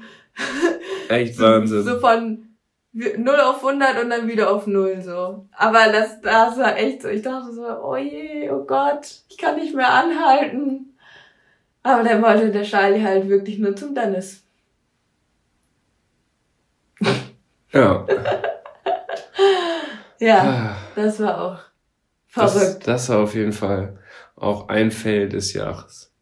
[1.08, 1.82] Echt Wahnsinn.
[1.84, 2.48] So von
[2.92, 5.46] 0 auf 100 und dann wieder auf 0 so.
[5.52, 7.08] Aber das, das war echt so.
[7.08, 10.96] Ich dachte so, oh je, oh Gott, ich kann nicht mehr anhalten.
[11.82, 14.42] Aber dann wollte der Charlie halt wirklich nur zum Dennis.
[17.72, 18.06] Ja.
[20.20, 21.58] Ja, Ah, das war auch
[22.34, 22.86] Das, verrückt.
[22.88, 23.98] das war auf jeden Fall
[24.36, 26.12] auch ein Fail des Jahres.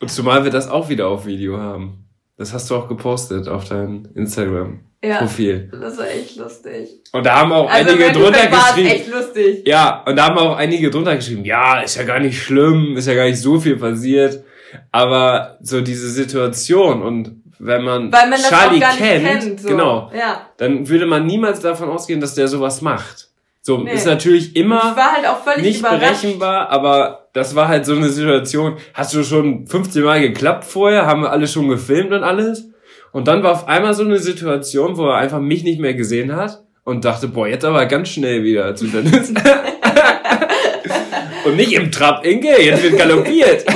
[0.00, 2.06] Und zumal wir das auch wieder auf Video haben.
[2.36, 5.70] Das hast du auch gepostet auf dein Instagram-Profil.
[5.72, 6.88] Ja, das war echt lustig.
[7.12, 8.88] Und da haben auch Also einige drunter geschrieben.
[8.88, 9.62] echt lustig.
[9.66, 13.06] Ja, und da haben auch einige drunter geschrieben, ja, ist ja gar nicht schlimm, ist
[13.06, 14.42] ja gar nicht so viel passiert.
[14.90, 19.60] Aber so diese Situation und wenn man, man Charlie kennt, kennt.
[19.60, 19.68] so.
[19.68, 20.48] genau, Ja.
[20.56, 23.28] dann würde man niemals davon ausgehen, dass der sowas macht.
[23.64, 23.92] So, Nee.
[23.94, 26.00] ist natürlich Ich immer war halt auch völlig nicht überrascht.
[26.00, 28.76] berechenbar, aber das war halt so eine Situation.
[28.92, 32.64] Hast du schon 15 Mal geklappt vorher, haben wir alle schon gefilmt und alles.
[33.12, 36.34] Und dann war auf einmal so eine Situation, wo er einfach mich nicht mehr gesehen
[36.34, 39.32] hat und dachte, boah, jetzt aber ganz schnell wieder zu Dennis.
[41.44, 43.64] und nicht im Trab, Inge, jetzt wird galoppiert.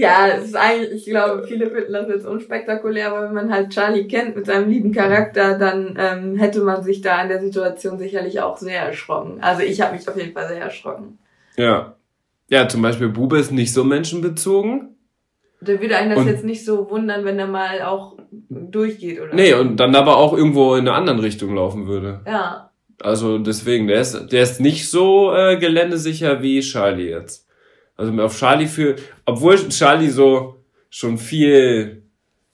[0.00, 3.70] Ja, es ist eigentlich, ich glaube, viele finden das jetzt unspektakulär, aber wenn man halt
[3.70, 7.98] Charlie kennt mit seinem lieben Charakter, dann ähm, hätte man sich da in der Situation
[7.98, 9.38] sicherlich auch sehr erschrocken.
[9.40, 11.18] Also ich habe mich auf jeden Fall sehr erschrocken.
[11.56, 11.94] ja.
[12.52, 14.96] Ja, zum Beispiel Bube ist nicht so menschenbezogen.
[15.60, 18.16] Da würde einen das Und- jetzt nicht so wundern, wenn er mal auch
[18.48, 19.32] durchgeht, oder?
[19.34, 22.20] Nee, und dann aber auch irgendwo in eine andere Richtung laufen würde.
[22.26, 22.70] Ja,
[23.00, 27.46] Also deswegen, der ist, der ist nicht so äh, geländesicher wie Charlie jetzt.
[28.00, 28.96] Also auf Charlie für,
[29.26, 30.56] obwohl Charlie so
[30.88, 32.04] schon viel,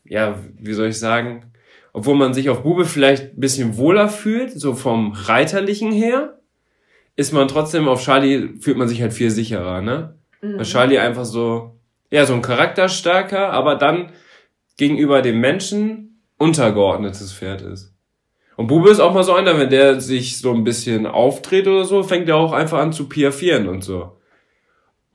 [0.04, 1.52] ja, wie soll ich sagen,
[1.92, 6.40] obwohl man sich auf Bube vielleicht ein bisschen wohler fühlt, so vom Reiterlichen her,
[7.14, 10.16] ist man trotzdem auf Charlie, fühlt man sich halt viel sicherer, ne?
[10.42, 10.58] Mhm.
[10.58, 11.78] Weil Charlie einfach so,
[12.10, 14.10] ja, so ein charakterstarker, aber dann
[14.76, 17.94] gegenüber dem Menschen untergeordnetes Pferd ist.
[18.56, 21.84] Und Bube ist auch mal so einer, wenn der sich so ein bisschen auftritt oder
[21.84, 24.15] so, fängt er auch einfach an zu piafieren und so.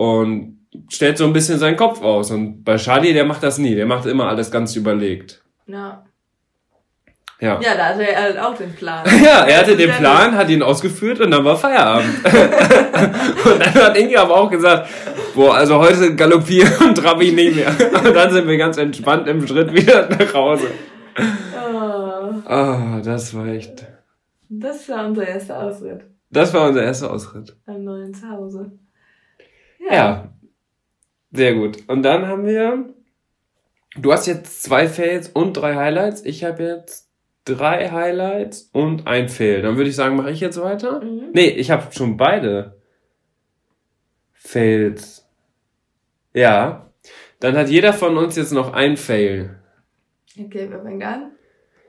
[0.01, 0.57] Und
[0.89, 2.31] stellt so ein bisschen seinen Kopf aus.
[2.31, 3.75] Und bei Charlie, der macht das nie.
[3.75, 5.43] Der macht immer alles ganz überlegt.
[5.67, 6.03] ja.
[7.39, 7.59] Ja.
[7.59, 9.03] Ja, da hatte er halt auch den Plan.
[9.25, 12.23] Ja, er hatte den Plan, hat ihn ausgeführt und dann war Feierabend.
[12.23, 14.87] und dann hat Inge aber auch gesagt,
[15.33, 17.69] boah, also heute galoppieren und trab ich nicht mehr.
[18.05, 20.67] Und dann sind wir ganz entspannt im Schritt wieder nach Hause.
[21.17, 23.87] Oh, Ah, das war echt.
[24.47, 27.55] das war unser erster Ausritt Das war unser erster Ausritt.
[27.65, 28.71] am neuen Zuhause.
[29.89, 30.33] Ja.
[31.31, 31.77] Sehr gut.
[31.87, 32.93] Und dann haben wir.
[33.97, 36.23] Du hast jetzt zwei Fails und drei Highlights.
[36.23, 37.09] Ich habe jetzt
[37.45, 39.61] drei Highlights und ein Fail.
[39.61, 41.01] Dann würde ich sagen, mache ich jetzt weiter?
[41.03, 41.31] Mhm.
[41.33, 42.77] Nee, ich habe schon beide
[44.33, 45.27] Fails.
[46.33, 46.89] Ja.
[47.39, 49.57] Dann hat jeder von uns jetzt noch ein Fail.
[50.39, 51.31] Okay, wer fängt an?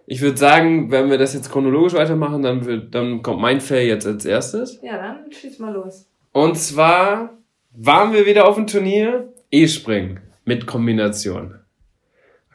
[0.07, 3.87] Ich würde sagen, wenn wir das jetzt chronologisch weitermachen, dann, wird, dann kommt mein Fail
[3.87, 4.81] jetzt als erstes.
[4.83, 6.09] Ja, dann schieß mal los.
[6.33, 7.39] Und zwar
[7.75, 11.59] waren wir wieder auf dem Turnier E-Springen mit Kombination.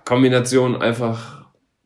[0.05, 1.37] Kombination einfach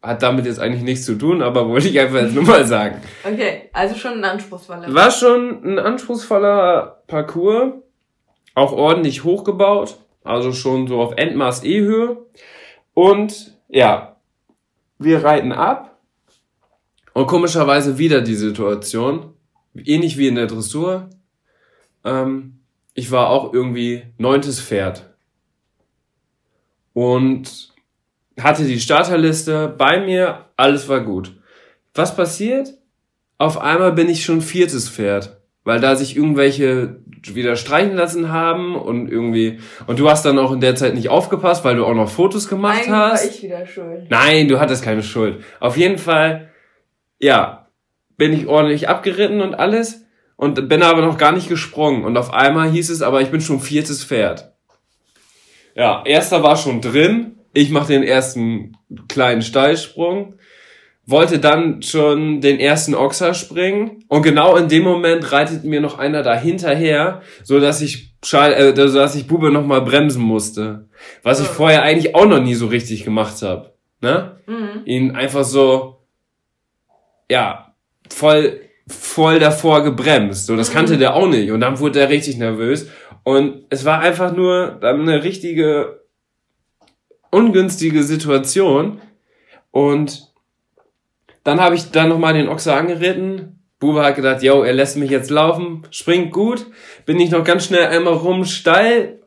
[0.01, 3.01] hat damit jetzt eigentlich nichts zu tun, aber wollte ich einfach jetzt nur mal sagen.
[3.23, 4.93] Okay, also schon ein anspruchsvoller.
[4.93, 7.73] War schon ein anspruchsvoller Parcours,
[8.55, 12.17] auch ordentlich hochgebaut, also schon so auf Endmaß E-Höhe.
[12.93, 14.17] Und ja,
[14.97, 15.97] wir reiten ab
[17.13, 19.33] und komischerweise wieder die Situation,
[19.75, 21.09] ähnlich wie in der Dressur.
[22.03, 22.60] Ähm,
[22.93, 25.09] ich war auch irgendwie neuntes Pferd
[26.93, 27.71] und
[28.39, 31.33] hatte die Starterliste bei mir, alles war gut.
[31.93, 32.73] Was passiert?
[33.37, 38.75] Auf einmal bin ich schon viertes Pferd, weil da sich irgendwelche wieder streichen lassen haben
[38.75, 41.93] und irgendwie und du hast dann auch in der Zeit nicht aufgepasst, weil du auch
[41.93, 43.23] noch Fotos gemacht Eigentlich hast.
[43.23, 44.07] war ich wieder schuld.
[44.09, 45.43] Nein, du hattest keine Schuld.
[45.59, 46.49] Auf jeden Fall,
[47.19, 47.67] ja,
[48.17, 50.00] bin ich ordentlich abgeritten und alles
[50.41, 52.03] und bin aber noch gar nicht gesprungen.
[52.03, 54.51] Und auf einmal hieß es aber, ich bin schon viertes Pferd.
[55.75, 57.37] Ja, erster war schon drin.
[57.53, 58.75] Ich mache den ersten
[59.07, 60.33] kleinen Steilsprung.
[61.05, 64.03] Wollte dann schon den ersten Ochser springen.
[64.07, 68.73] Und genau in dem Moment reitet mir noch einer da hinterher, so dass ich, äh,
[68.75, 70.87] so dass ich Bube noch mal bremsen musste.
[71.21, 73.75] Was ich vorher eigentlich auch noch nie so richtig gemacht habe.
[74.01, 74.37] Ne?
[74.47, 74.81] Mhm.
[74.85, 76.01] ihn einfach so,
[77.29, 77.75] ja,
[78.09, 80.45] voll, voll davor gebremst.
[80.45, 81.51] So, das kannte der auch nicht.
[81.51, 82.89] Und dann wurde er richtig nervös.
[83.23, 86.01] Und es war einfach nur eine richtige
[87.29, 89.01] ungünstige Situation.
[89.71, 90.31] Und
[91.43, 93.59] dann habe ich dann nochmal den Ochser angeritten.
[93.79, 96.67] Bube hat gedacht, yo, er lässt mich jetzt laufen, springt gut.
[97.05, 99.20] Bin ich noch ganz schnell einmal rum steil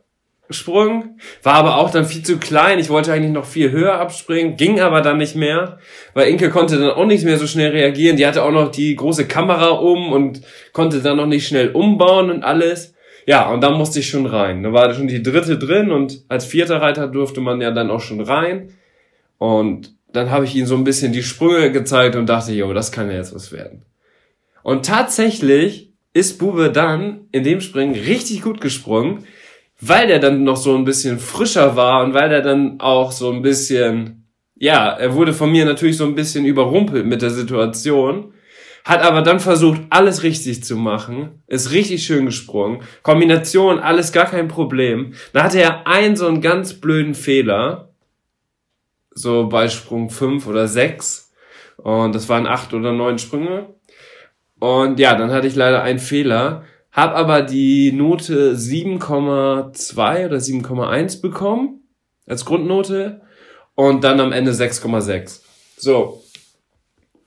[0.49, 2.77] Sprung, war aber auch dann viel zu klein.
[2.79, 5.79] Ich wollte eigentlich noch viel höher abspringen, ging aber dann nicht mehr,
[6.13, 8.17] weil Inke konnte dann auch nicht mehr so schnell reagieren.
[8.17, 10.41] Die hatte auch noch die große Kamera um und
[10.71, 12.93] konnte dann noch nicht schnell umbauen und alles.
[13.25, 14.61] Ja, und dann musste ich schon rein.
[14.61, 18.01] Da war schon die dritte drin und als vierter Reiter durfte man ja dann auch
[18.01, 18.69] schon rein.
[19.39, 22.91] Und dann habe ich ihm so ein bisschen die Sprünge gezeigt und dachte, jo, das
[22.91, 23.83] kann ja jetzt was werden.
[24.61, 29.25] Und tatsächlich ist Bube dann in dem Springen richtig gut gesprungen,
[29.87, 33.31] weil der dann noch so ein bisschen frischer war und weil der dann auch so
[33.31, 38.33] ein bisschen, ja, er wurde von mir natürlich so ein bisschen überrumpelt mit der Situation,
[38.83, 44.25] hat aber dann versucht, alles richtig zu machen, ist richtig schön gesprungen, Kombination, alles gar
[44.25, 45.13] kein Problem.
[45.33, 47.89] Dann hatte er einen so einen ganz blöden Fehler,
[49.11, 51.33] so bei Sprung 5 oder 6
[51.77, 53.73] und das waren acht oder neun Sprünge.
[54.59, 56.63] Und ja, dann hatte ich leider einen Fehler,
[56.95, 61.81] hab aber die Note 7,2 oder 7,1 bekommen
[62.25, 63.21] als Grundnote
[63.75, 65.41] und dann am Ende 6,6.
[65.77, 66.23] So.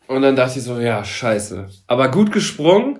[0.06, 1.68] Und dann dachte ich so, ja, scheiße.
[1.86, 2.98] Aber gut gesprungen,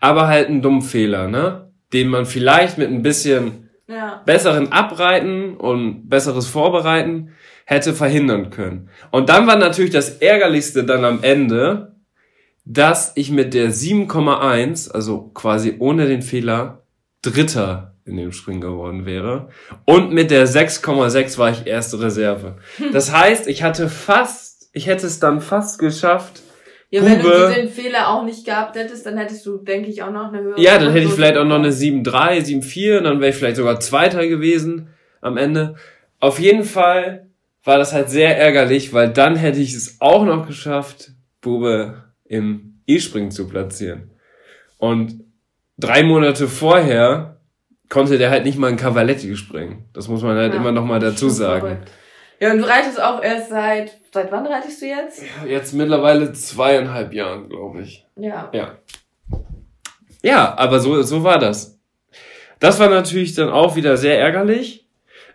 [0.00, 1.70] aber halt ein dummen Fehler, ne?
[1.92, 4.22] Den man vielleicht mit ein bisschen Ja.
[4.24, 7.32] besseren Abreiten und besseres Vorbereiten
[7.66, 8.88] hätte verhindern können.
[9.10, 11.93] Und dann war natürlich das Ärgerlichste dann am Ende,
[12.64, 16.82] dass ich mit der 7,1, also quasi ohne den Fehler,
[17.22, 19.48] Dritter in dem Springen geworden wäre.
[19.86, 22.56] Und mit der 6,6 war ich erste Reserve.
[22.92, 26.42] Das heißt, ich hatte fast, ich hätte es dann fast geschafft.
[26.90, 30.12] Ja, wenn du diesen Fehler auch nicht gehabt hättest, dann hättest du, denke ich, auch
[30.12, 32.04] noch eine höhere Ja, dann hätte ich vielleicht auch noch eine bekommen.
[32.04, 34.90] 7,3, 7,4 und dann wäre ich vielleicht sogar Zweiter gewesen
[35.20, 35.74] am Ende.
[36.20, 37.26] Auf jeden Fall
[37.64, 42.80] war das halt sehr ärgerlich, weil dann hätte ich es auch noch geschafft, Bube im
[42.86, 44.10] E-Springen zu platzieren.
[44.78, 45.20] Und
[45.78, 47.40] drei Monate vorher
[47.88, 49.84] konnte der halt nicht mal ein Cavaletti springen.
[49.92, 51.60] Das muss man halt Ja, immer noch mal dazu sagen.
[51.60, 51.90] verrückt.
[52.40, 55.22] Ja, und du reitest auch erst seit, seit wann reitest du jetzt?
[55.46, 58.04] Jetzt mittlerweile zweieinhalb Jahren, glaube ich.
[58.16, 58.50] Ja.
[58.52, 58.78] Ja.
[60.22, 61.78] Ja, aber so, so war das.
[62.58, 64.86] Das war natürlich dann auch wieder sehr ärgerlich.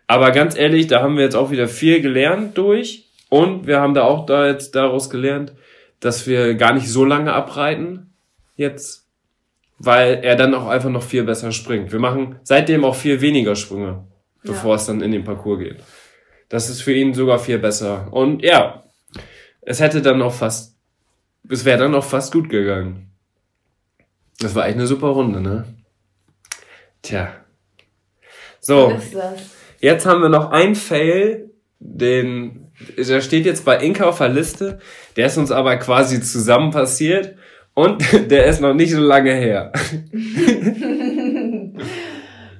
[0.07, 3.09] Aber ganz ehrlich, da haben wir jetzt auch wieder viel gelernt durch.
[3.29, 5.53] Und wir haben da auch da jetzt daraus gelernt,
[5.99, 8.13] dass wir gar nicht so lange abreiten
[8.55, 9.07] jetzt,
[9.77, 11.91] weil er dann auch einfach noch viel besser springt.
[11.91, 14.05] Wir machen seitdem auch viel weniger Sprünge,
[14.43, 14.75] bevor Ja.
[14.75, 15.77] es dann in den Parcours geht.
[16.49, 18.07] Das ist für ihn sogar viel besser.
[18.11, 18.83] Und ja,
[19.61, 20.75] es hätte dann auch fast,
[21.47, 23.11] es wäre dann auch fast gut gegangen.
[24.39, 25.65] Das war echt eine super Runde, ne?
[27.01, 27.33] Tja.
[28.61, 28.97] So,
[29.79, 34.79] jetzt haben wir noch ein Fail, den, der steht jetzt bei Inka auf der Liste,
[35.15, 37.35] der ist uns aber quasi zusammen passiert
[37.73, 39.71] und der ist noch nicht so lange her.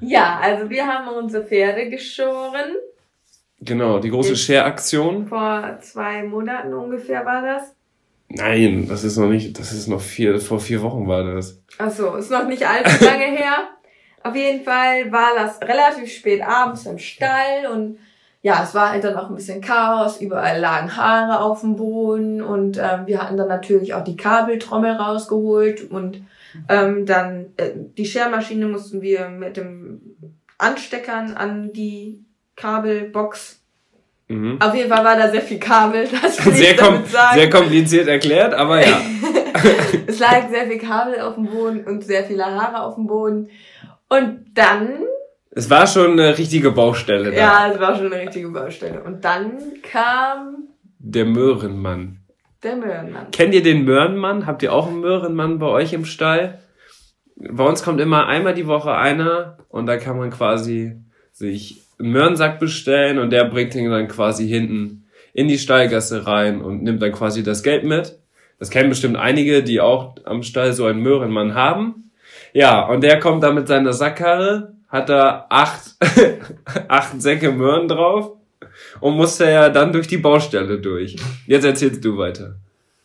[0.02, 2.76] Ja, also wir haben unsere Pferde geschoren.
[3.62, 5.28] Genau, die große Share-Aktion.
[5.28, 7.76] Vor zwei Monaten ungefähr war das.
[8.30, 11.62] Nein, das ist noch nicht, das ist noch vier, vor vier Wochen war das.
[11.78, 13.70] Achso, ist noch nicht allzu lange her.
[14.24, 17.98] Auf jeden Fall war das relativ spät abends im Stall und
[18.42, 20.22] ja, es war halt dann auch ein bisschen Chaos.
[20.22, 24.92] Überall lagen Haare auf dem Boden und ähm, wir hatten dann natürlich auch die Kabeltrommel
[24.92, 26.24] rausgeholt und
[26.68, 30.02] ähm, dann äh, die Schermaschine mussten wir mit dem
[30.58, 32.24] Ansteckern an die
[32.56, 33.62] Kabelbox.
[34.28, 34.62] Mhm.
[34.62, 36.08] Auf jeden Fall war da sehr viel Kabel.
[36.22, 37.36] Das will Sehr, ich damit sagen.
[37.36, 39.02] sehr kompliziert erklärt, aber ja.
[40.08, 43.50] Es lag sehr viel Kabel auf dem Boden und sehr viele Haare auf dem Boden.
[44.08, 45.00] Und dann,
[45.52, 47.38] Es war schon eine richtige Baustelle da.
[47.38, 49.02] ja, es war schon eine richtige Baustelle.
[49.04, 50.68] Und dann kam
[51.00, 52.20] Der Möhrenmann.
[52.64, 53.32] der Möhrenmann.
[53.32, 54.46] Kennt ihr den Möhrenmann?
[54.46, 56.60] Habt ihr auch einen Möhrenmann bei euch im Stall?
[57.36, 60.98] Bei uns kommt immer einmal die Woche einer und da kann man quasi
[61.32, 66.62] sich einen Möhrensack bestellen und der bringt ihn dann quasi hinten in die Stallgasse rein
[66.62, 68.20] und nimmt dann quasi das Geld mit.
[68.60, 72.12] Das kennen bestimmt einige, die auch am Stall so einen Möhrenmann haben.
[72.52, 75.96] Ja, und der kommt da mit seiner Sackkarre, hat da acht,
[76.88, 78.34] acht Säcke Möhren drauf
[79.00, 81.16] und musste ja dann durch die Baustelle durch.
[81.48, 82.56] Jetzt erzählst du weiter.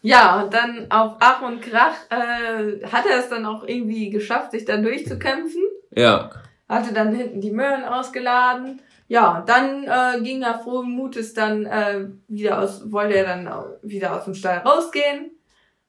[0.02, 4.50] Ja, und dann auf Ach und Krach äh, hat er es dann auch irgendwie geschafft,
[4.50, 5.62] sich dann durchzukämpfen.
[5.92, 6.30] Ja.
[6.68, 8.82] Hatte dann hinten die Möhren ausgeladen.
[9.08, 13.48] Ja, dann äh, ging er frohen Mutes dann äh, wieder aus, wollte er dann
[13.82, 15.30] wieder aus dem Stall rausgehen.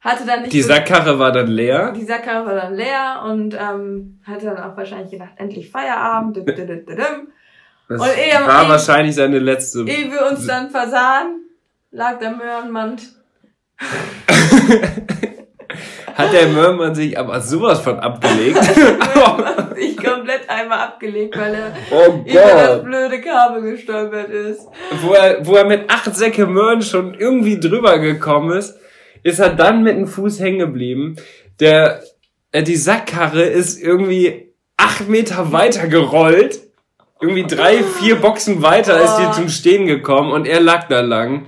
[0.01, 1.91] Hatte dann nicht Die Sackkarre war dann leer.
[1.95, 6.37] Die Sackkarre war dann leer und ähm, hatte dann auch wahrscheinlich gedacht, endlich Feierabend.
[6.37, 7.27] Dum, dum, dum.
[7.87, 9.79] Das Und ehe- war wahrscheinlich seine letzte.
[9.81, 11.41] Ehe wir uns dann versahen,
[11.91, 12.97] lag der Möhrenmann.
[16.15, 18.57] Hat der Möhrmann sich aber sowas von abgelegt.
[18.57, 24.61] hat sich komplett einmal abgelegt, weil er oh über das blöde Kabel gestolpert ist.
[25.01, 28.77] Wo er, wo er mit acht Säcke Möhren schon irgendwie drüber gekommen ist,
[29.25, 31.15] ist er dann mit dem Fuß hängen geblieben.
[31.59, 32.03] Der,
[32.51, 36.59] äh, die Sackkarre ist irgendwie acht Meter weiter gerollt.
[37.19, 41.47] Irgendwie drei, vier Boxen weiter ist die zum Stehen gekommen und er lag da lang.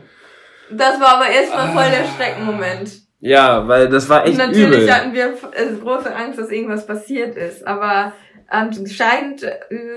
[0.72, 2.92] Das war aber erstmal voll der Schreckenmoment.
[3.20, 4.94] Ja, weil das war echt Natürlich übel.
[4.94, 7.68] hatten wir äh, große Angst, dass irgendwas passiert ist.
[7.68, 8.14] Aber
[8.48, 9.54] anscheinend äh,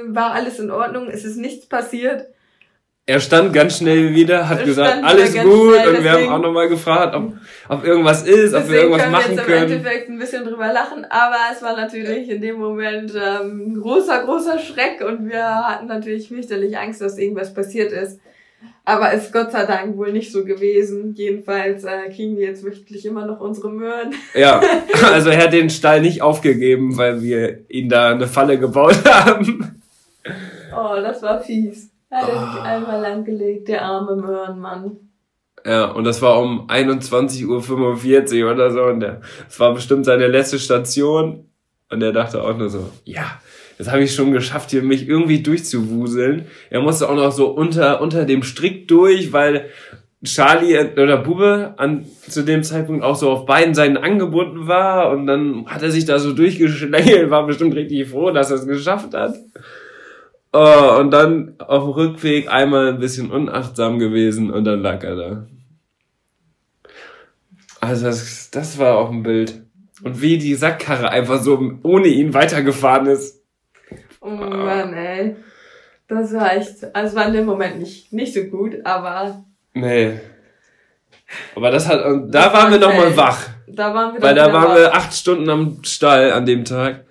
[0.08, 1.08] war alles in Ordnung.
[1.08, 2.26] Es ist nichts passiert.
[3.06, 6.38] Er stand ganz schnell wieder, hat Er gesagt, alles gut schnell, und wir haben auch
[6.38, 7.32] nochmal gefragt, ob,
[7.68, 9.72] ob irgendwas ist, ob wir irgendwas können wir machen jetzt im können.
[9.72, 14.24] Endeffekt ein bisschen drüber lachen, aber es war natürlich in dem Moment ähm, ein großer,
[14.24, 18.20] großer Schreck und wir hatten natürlich fürchterlich Angst, dass irgendwas passiert ist.
[18.84, 21.14] Aber ist Gott sei Dank wohl nicht so gewesen.
[21.16, 24.14] Jedenfalls äh, kriegen wir jetzt wirklich immer noch unsere Möhren.
[24.34, 24.60] Ja,
[25.12, 29.82] also er hat den Stall nicht aufgegeben, weil wir ihn da eine Falle gebaut haben.
[30.74, 31.89] Oh, das war fies.
[32.10, 32.52] Hat er Ah.
[32.52, 34.96] sich einmal langgelegt, der arme Möhrenmann.
[35.64, 40.26] Ja, und das war um 21.45 Uhr oder so und der, das war bestimmt seine
[40.26, 41.44] letzte Station
[41.90, 43.24] und er dachte auch nur so, ja,
[43.76, 46.46] das habe ich schon geschafft, hier mich irgendwie durchzuwuseln.
[46.70, 49.66] Er musste auch noch so unter, unter dem Strick durch, weil
[50.24, 55.26] Charlie oder Bube an, zu dem Zeitpunkt auch so auf beiden Seiten angebunden war und
[55.26, 59.14] dann hat er sich da so durchgeschlängelt, war bestimmt richtig froh, dass er es geschafft
[59.14, 59.34] hat.
[60.52, 65.16] Oh, und dann auf dem Rückweg einmal ein bisschen unachtsam gewesen und dann lag er
[65.16, 65.46] da.
[67.80, 69.62] Also das, das war auch ein Bild.
[70.02, 73.42] Und wie die Sackkarre einfach so ohne ihn weitergefahren ist.
[74.20, 75.36] Oh Mann, ey.
[76.08, 79.44] Das war echt, also es war in dem Moment nicht, nicht so gut, aber
[79.74, 80.20] Nee.
[81.54, 83.48] Aber das hat, und da waren wir nochmal wach.
[83.68, 87.04] da waren wir Weil da waren wir acht Stunden am Stall an dem Tag.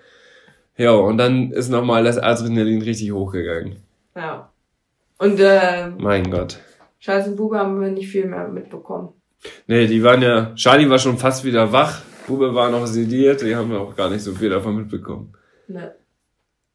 [0.79, 3.83] Ja, und dann ist nochmal das Adrenalin richtig hochgegangen.
[4.15, 4.49] Ja.
[5.17, 6.57] Und äh, Mein Gott.
[6.99, 9.09] Scheiß und Bube haben wir nicht viel mehr mitbekommen.
[9.67, 12.01] Nee, die waren ja, Charlie war schon fast wieder wach.
[12.27, 15.33] Bube war noch sediert, die haben wir auch gar nicht so viel davon mitbekommen.
[15.67, 15.95] Ne.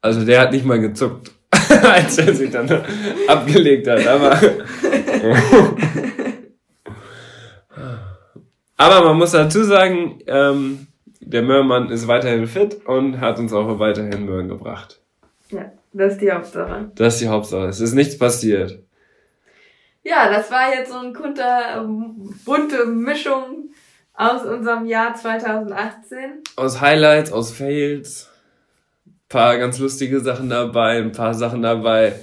[0.02, 1.32] Also der hat nicht mal gezuckt,
[1.82, 2.70] als er sich dann
[3.26, 4.06] abgelegt hat.
[4.06, 4.38] Aber,
[8.76, 10.88] aber man muss dazu sagen, ähm,
[11.26, 15.00] der Möhrmann ist weiterhin fit und hat uns auch weiterhin Möhren gebracht.
[15.50, 16.90] Ja, das ist die Hauptsache.
[16.94, 17.66] Das ist die Hauptsache.
[17.66, 18.82] Es ist nichts passiert.
[20.02, 21.88] Ja, das war jetzt so eine kunter,
[22.44, 23.70] bunte Mischung
[24.12, 26.42] aus unserem Jahr 2018.
[26.56, 28.30] Aus Highlights, aus Fails,
[29.28, 32.14] paar ganz lustige Sachen dabei, ein paar Sachen dabei,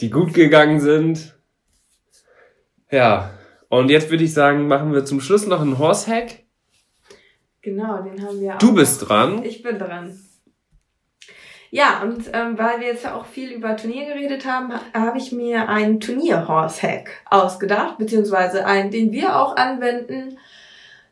[0.00, 1.34] die gut gegangen sind
[2.90, 3.30] Ja,
[3.68, 6.44] und jetzt würde ich sagen, machen wir zum Schluss noch einen Horse-Hack.
[7.70, 8.58] Genau, den haben wir auch.
[8.58, 9.42] Du bist dran.
[9.44, 10.18] Ich bin dran.
[11.70, 15.18] Ja, und ähm, weil wir jetzt ja auch viel über Turnier geredet haben, ha- habe
[15.18, 20.38] ich mir einen Turnier-Horse-Hack ausgedacht, beziehungsweise einen, den wir auch anwenden.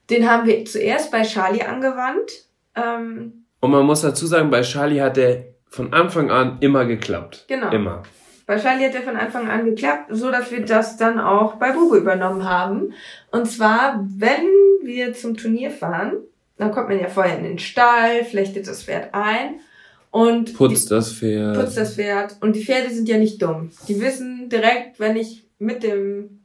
[0.09, 2.46] Den haben wir zuerst bei Charlie angewandt.
[2.74, 7.44] Ähm, Und man muss dazu sagen, bei Charlie hat der von Anfang an immer geklappt.
[7.48, 7.70] Genau.
[7.70, 8.02] Immer.
[8.46, 11.72] Bei Charlie hat der von Anfang an geklappt, so dass wir das dann auch bei
[11.72, 12.94] Bubu übernommen haben.
[13.30, 14.46] Und zwar, wenn
[14.82, 16.12] wir zum Turnier fahren,
[16.59, 19.61] dann kommt man ja vorher in den Stall, flechtet das Pferd ein
[20.11, 21.57] und Putzt das Pferd.
[21.59, 22.36] putzt das Pferd.
[22.40, 23.70] Und die Pferde sind ja nicht dumm.
[23.88, 26.40] Die wissen direkt, wenn ich mit dem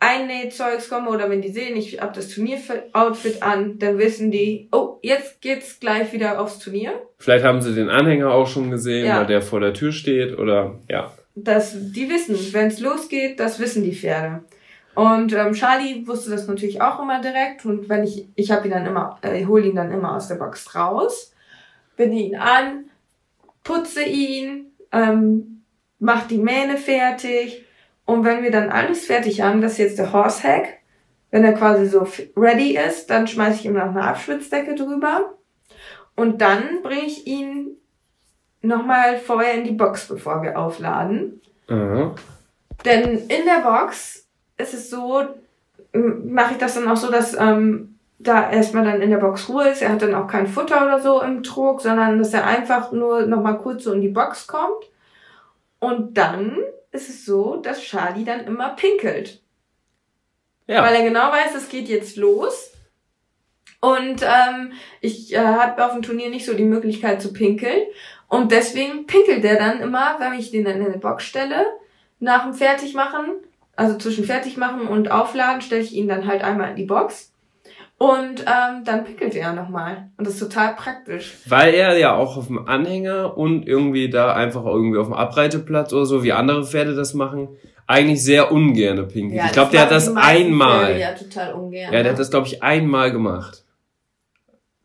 [0.00, 4.98] Einnähzeugs komme oder wenn die sehen, ich hab das Turnieroutfit an, dann wissen die, oh,
[5.02, 6.92] jetzt geht's gleich wieder aufs Turnier.
[7.18, 9.18] Vielleicht haben sie den Anhänger auch schon gesehen, Ja.
[9.20, 11.12] weil der vor der Tür steht oder ja.
[11.36, 14.42] Das, die wissen, wenn's losgeht, das wissen die Pferde.
[14.94, 17.64] Und ähm, Charlie wusste das natürlich auch immer direkt.
[17.64, 20.34] Und wenn ich, ich habe ihn dann immer, äh, hole ihn dann immer aus der
[20.34, 21.32] Box raus,
[21.96, 22.84] binde ihn an,
[23.64, 25.62] putze ihn, ähm,
[25.98, 27.64] mach die Mähne fertig.
[28.04, 30.80] Und wenn wir dann alles fertig haben, das ist jetzt der Horse Hack.
[31.30, 35.32] Wenn er quasi so ready ist, dann schmeiße ich ihm noch eine Abschwitzdecke drüber.
[36.14, 37.78] Und dann bringe ich ihn
[38.60, 41.40] nochmal vorher in die Box, bevor wir aufladen.
[41.68, 42.14] Aha.
[42.84, 44.21] Denn in der Box
[44.62, 45.22] ist es so,
[45.92, 49.68] mache ich das dann auch so, dass ähm, da erstmal dann in der Box Ruhe
[49.68, 49.82] ist.
[49.82, 53.26] Er hat dann auch kein Futter oder so im Trog, sondern dass er einfach nur
[53.26, 54.90] nochmal kurz so in die Box kommt.
[55.80, 56.58] Und dann
[56.92, 59.40] ist es so, dass Charlie dann immer pinkelt.
[60.66, 60.82] Ja.
[60.82, 62.72] Weil er genau weiß, es geht jetzt los.
[63.80, 67.82] Und ähm, ich äh, habe auf dem Turnier nicht so die Möglichkeit zu pinkeln.
[68.28, 71.66] Und deswegen pinkelt der dann immer, wenn ich den dann in eine Box stelle,
[72.20, 73.32] nach dem Fertigmachen,
[73.82, 77.32] also zwischen Fertigmachen und Aufladen, stelle ich ihn dann halt einmal in die Box.
[77.98, 80.10] Und ähm, dann pinkelt er nochmal.
[80.16, 81.36] Und das ist total praktisch.
[81.46, 85.92] Weil er ja auch auf dem Anhänger und irgendwie da einfach irgendwie auf dem Abreiteplatz
[85.92, 87.48] oder so, wie andere Pferde das machen,
[87.86, 89.42] eigentlich sehr ungerne pinkelt.
[89.44, 90.86] ich glaube, der hat machen das einmal.
[90.86, 91.92] Pferde Ja, total ungern.
[91.92, 93.64] Ja, der hat das, glaube ich, einmal gemacht.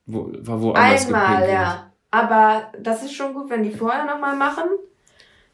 [0.05, 1.53] Wo, war woanders Einmal, gepinkelt.
[1.53, 1.91] ja.
[2.11, 4.69] Aber das ist schon gut, wenn die vorher nochmal machen.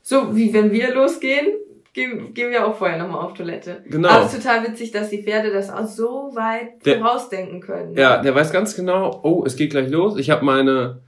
[0.01, 1.47] So wie wenn wir losgehen,
[1.93, 3.83] gehen, gehen wir auch vorher nochmal auf Toilette.
[3.87, 4.09] Genau.
[4.09, 7.95] Aber es ist total witzig, dass die Pferde das auch so weit Der- vorausdenken können.
[7.95, 10.17] Ja, der weiß ganz genau, oh, es geht gleich los.
[10.17, 11.01] Ich habe meine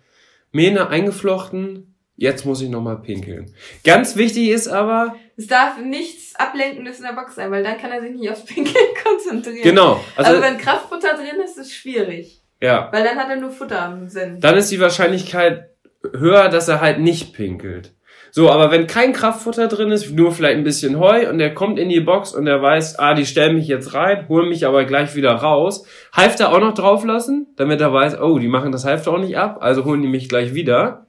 [0.51, 1.91] Mähne eingeflochten.
[2.17, 3.51] Jetzt muss ich nochmal pinkeln.
[3.83, 7.91] Ganz wichtig ist aber, Es darf nichts Ablenkendes in der Box sein, weil dann kann
[7.91, 8.73] er sich nicht aufs Pinkeln
[9.03, 9.63] konzentrieren.
[9.63, 12.41] genau, Also, also, wenn Kraftfutter drin ist, ist es schwierig.
[12.61, 14.39] ja, Weil dann hat er nur Futter am Sinn.
[14.39, 15.71] dann ist die Wahrscheinlichkeit
[16.13, 17.91] höher, dass er halt nicht pinkelt.
[18.36, 21.79] So, aber wenn kein Kraftfutter drin ist, nur vielleicht ein bisschen Heu und der kommt
[21.79, 24.83] in die Box und der weiß, ah, die stellen mich jetzt rein, holen mich aber
[24.83, 28.83] gleich wieder raus, Halfter auch noch drauf lassen, damit er weiß, oh, die machen das
[28.83, 31.05] Halfter auch nicht ab, also holen die mich gleich wieder.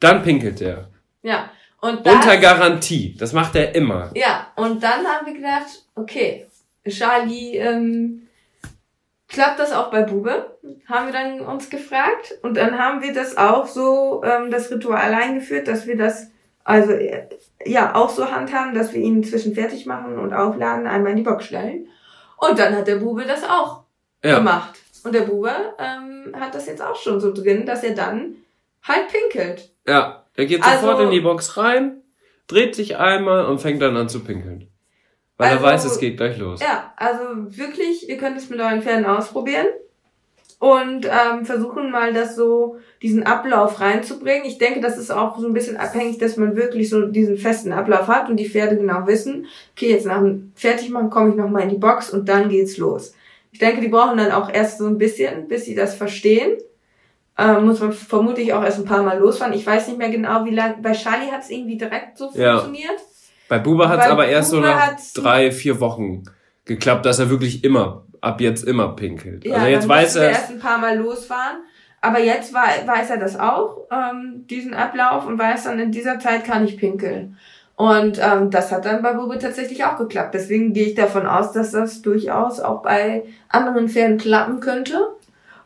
[0.00, 0.88] Dann pinkelt der.
[1.22, 1.50] Ja.
[1.80, 3.14] Und das, Unter Garantie.
[3.16, 4.10] Das macht er immer.
[4.16, 6.48] Ja, und dann haben wir gedacht, okay,
[6.88, 8.26] Charlie, ähm,
[9.28, 10.56] klappt das auch bei Bube?
[10.88, 12.40] Haben wir dann uns gefragt.
[12.42, 16.32] Und dann haben wir das auch so, ähm, das Ritual eingeführt, dass wir das,
[16.66, 17.28] also, äh,
[17.64, 21.22] ja, auch so handhaben, dass wir ihn zwischen fertig machen und aufladen, einmal in die
[21.22, 21.88] Box stellen.
[22.36, 23.84] Und dann hat der Bube das auch
[24.24, 24.38] Ja.
[24.38, 24.74] gemacht.
[25.04, 28.36] Und der Bube ähm, hat das jetzt auch schon so drin, dass er dann
[28.82, 29.70] halt pinkelt.
[29.86, 30.24] Ja.
[30.34, 32.02] Er geht Also- sofort in die Box rein,
[32.48, 34.68] dreht sich einmal und fängt dann an zu pinkeln.
[35.38, 36.60] Weil Also- er weiß, es geht gleich los.
[36.60, 37.22] Ja, also
[37.56, 39.66] wirklich, ihr könnt es mit euren Pferden ausprobieren
[40.58, 44.44] und ähm, versuchen mal das so, diesen Ablauf reinzubringen.
[44.46, 47.72] Ich denke, das ist auch so ein bisschen abhängig, dass man wirklich so diesen festen
[47.72, 49.46] Ablauf hat und die Pferde genau wissen,
[49.76, 53.12] okay, jetzt nach dem Fertigmachen komme ich nochmal in die Box und dann geht's los.
[53.52, 56.52] Ich denke, die brauchen dann auch erst so ein bisschen, bis sie das verstehen.
[57.38, 59.52] Ähm, muss man vermutlich auch erst ein paar Mal losfahren.
[59.52, 60.76] Ich weiß nicht mehr genau, wie lange.
[60.80, 62.52] Bei Charlie hat es irgendwie direkt so Ja.
[62.60, 62.98] funktioniert.
[63.48, 66.24] Bei Buba hat es aber erst so Buba nach hat's- drei, vier Wochen
[66.64, 69.44] geklappt, dass er wirklich immer, ab jetzt immer pinkelt.
[69.44, 71.58] Ja, also jetzt weiß er, erst ein paar Mal losfahren.
[72.02, 76.18] Aber jetzt wei- weiß er das auch, ähm, diesen Ablauf, und weiß dann, in dieser
[76.20, 77.36] Zeit kann ich pinkeln.
[77.74, 80.34] Und ähm, das hat dann bei Bube tatsächlich auch geklappt.
[80.34, 84.94] Deswegen gehe ich davon aus, dass das durchaus auch bei anderen Pferden klappen könnte.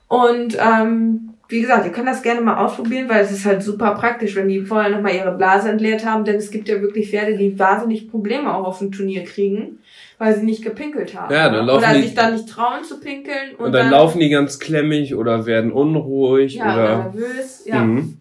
[0.09, 3.94] Und ähm, wie gesagt, ihr könnt das gerne mal ausprobieren, weil es ist halt super
[3.94, 6.24] praktisch, wenn die vorher nochmal ihre Blase entleert haben.
[6.24, 9.78] Denn es gibt ja wirklich Pferde, die wahnsinnig Probleme auch auf dem Turnier kriegen,
[10.21, 11.33] weil sie nicht gepinkelt haben.
[11.33, 13.55] Ja, dann laufen Oder die- sich dann nicht trauen zu pinkeln.
[13.57, 17.62] Und, und dann, laufen die ganz klemmig oder werden unruhig ja, oder oder, nervös.
[17.64, 17.81] Ja.
[17.81, 18.18] Mhm.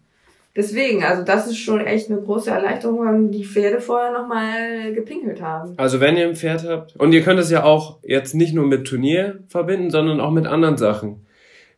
[0.55, 5.41] Deswegen, also das ist schon echt eine große Erleichterung, wenn die Pferde vorher nochmal gepinkelt
[5.41, 5.73] haben.
[5.75, 8.65] Also wenn ihr ein Pferd habt, und ihr könnt es ja auch jetzt nicht nur
[8.65, 11.25] mit Turnier verbinden, sondern auch mit anderen Sachen.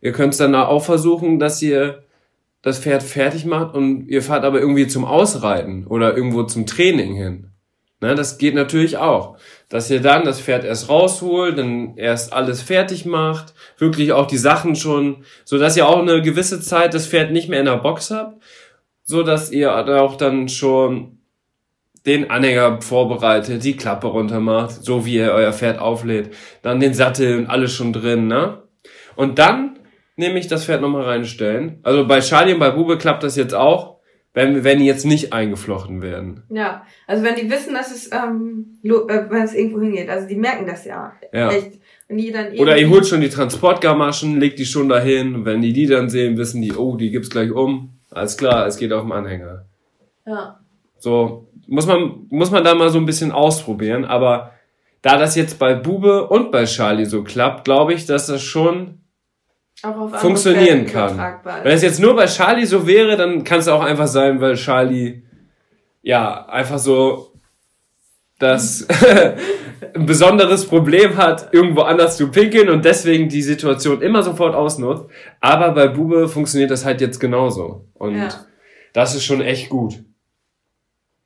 [0.02, 2.04] Ihr könnt es dann auch versuchen, dass ihr
[2.62, 7.16] das Pferd fertig macht und ihr fahrt aber irgendwie zum Ausreiten oder irgendwo zum Training
[7.16, 7.51] hin.
[8.02, 9.38] Ne, das geht natürlich auch.
[9.70, 14.38] Dass ihr dann das Pferd erst rausholt, dann erst alles fertig macht, wirklich auch die
[14.40, 17.78] Sachen schon, so dass ihr auch eine gewisse Zeit das Pferd nicht mehr in der
[17.78, 18.42] Box habt,
[19.04, 21.20] so dass ihr auch dann schon
[22.08, 26.34] den Anhänger vorbereitet, die Klappe runter macht, so wie ihr euer Pferd auflädt,
[26.64, 28.64] dann den Sattel und alles schon drin, ne?
[29.16, 29.78] Und dann
[30.16, 31.80] nehme ich das Pferd nochmal reinstellen.
[31.84, 34.01] Also bei Charlie und bei Bube klappt das jetzt auch,
[34.34, 36.44] wenn, wenn die jetzt nicht eingeflochten werden.
[36.50, 40.36] Ja, also wenn die wissen, dass es, ähm, äh, wenn es irgendwo hingeht, also die
[40.36, 41.14] merken das ja.
[41.34, 41.50] Ja.
[41.50, 41.80] Echt.
[42.08, 45.46] Wenn die dann Oder ihr holt schon die Transportgamaschen, legt die schon dahin.
[45.46, 48.00] Wenn die die dann sehen, wissen die, oh, die gibt's gleich um.
[48.10, 49.66] Alles klar, es geht auf den Anhänger.
[50.26, 50.60] Ja.
[50.98, 54.06] So, muss man, muss man da mal so ein bisschen ausprobieren.
[54.06, 54.52] Aber
[55.02, 59.01] da das jetzt bei Bube und bei Charlie so klappt, glaube ich, dass das schon
[59.82, 61.18] funktionieren kann.
[61.64, 64.56] Wenn es jetzt nur bei Charlie so wäre, dann kann es auch einfach sein, weil
[64.56, 65.24] Charlie
[66.02, 67.32] ja einfach so
[68.40, 68.88] das
[69.96, 75.06] ein besonderes Problem hat, irgendwo anders zu pinkeln und deswegen die Situation immer sofort ausnutzt.
[75.40, 77.86] Aber bei Bube funktioniert das halt jetzt genauso.
[77.94, 78.30] Und Ja.
[78.94, 80.00] das ist schon echt gut.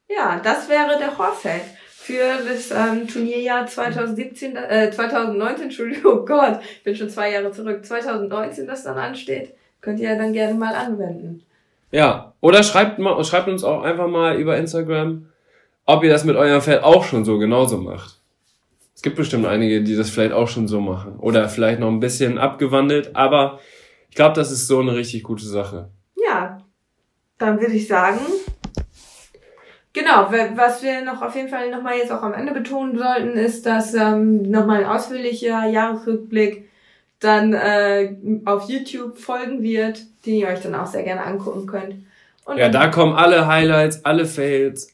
[0.10, 1.62] Ja, das wäre der Horsehead
[2.06, 7.52] für das ähm, Turnierjahr 2017, äh, 2019, Entschuldigung, oh Gott, ich bin schon zwei Jahre
[7.52, 11.42] zurück, 2019, das dann ansteht, könnt ihr ja dann gerne mal anwenden.
[11.90, 15.26] Ja, oder schreibt, mal, schreibt uns auch einfach mal über Instagram,
[15.86, 18.20] ob ihr das mit eurem Pferd auch schon so genauso macht.
[18.94, 21.18] Es gibt bestimmt einige, die das vielleicht auch schon so machen.
[21.18, 23.60] Oder vielleicht noch ein bisschen abgewandelt, aber
[24.12, 25.90] ich glaube, das ist so eine richtig gute Sache.
[26.16, 26.60] Ja,
[27.40, 28.20] dann würde ich sagen,
[29.96, 33.30] genau, wa- was wir noch auf jeden Fall nochmal jetzt auch am Ende betonen sollten,
[33.38, 36.70] ist, dass ähm, nochmal ein ausführlicher Jahresrückblick
[37.20, 38.16] dann äh,
[38.46, 41.96] auf YouTube folgen wird, den ihr euch dann auch sehr gerne angucken könnt.
[42.46, 44.94] Und Ja, da kommen alle Highlights, alle Fails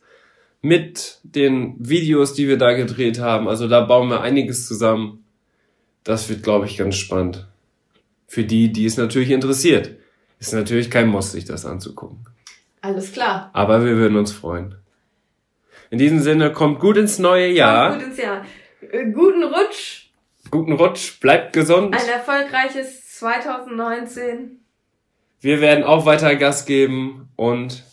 [0.61, 3.49] mit den Videos, die wir da gedreht haben.
[3.49, 5.25] Also da bauen wir einiges zusammen.
[6.03, 7.47] Das wird, glaube ich, ganz spannend.
[8.27, 9.91] Für die, die es natürlich interessiert.
[10.39, 12.25] Ist natürlich kein Muss, sich das anzugucken.
[12.81, 13.49] alles klar.
[13.53, 14.75] Aber wir würden uns freuen.
[15.91, 17.93] In diesem Sinne, kommt gut ins neue Kommt Jahr.
[17.93, 18.45] Gut ins Jahr.
[18.91, 20.07] Äh, Guten Rutsch,
[20.49, 21.93] Guten Rutsch, bleibt gesund.
[21.95, 24.57] ein erfolgreiches 2019.
[25.41, 27.83] Wir werden auch weiter Gas geben und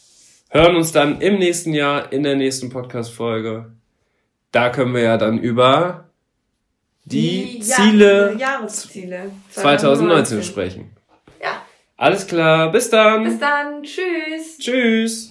[0.51, 3.73] hören uns dann im nächsten Jahr in der nächsten Podcast-Folge.
[4.53, 6.09] Da können wir ja dann über
[7.05, 10.97] die, Ja- Ziele Jahresziele 2019 sprechen.
[11.43, 11.63] Ja,
[11.97, 13.25] Alles klar, bis dann.
[13.25, 13.83] bis dann.
[13.83, 14.59] Tschüss.
[14.59, 15.31] Tschüss.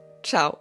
[0.23, 0.60] ciao.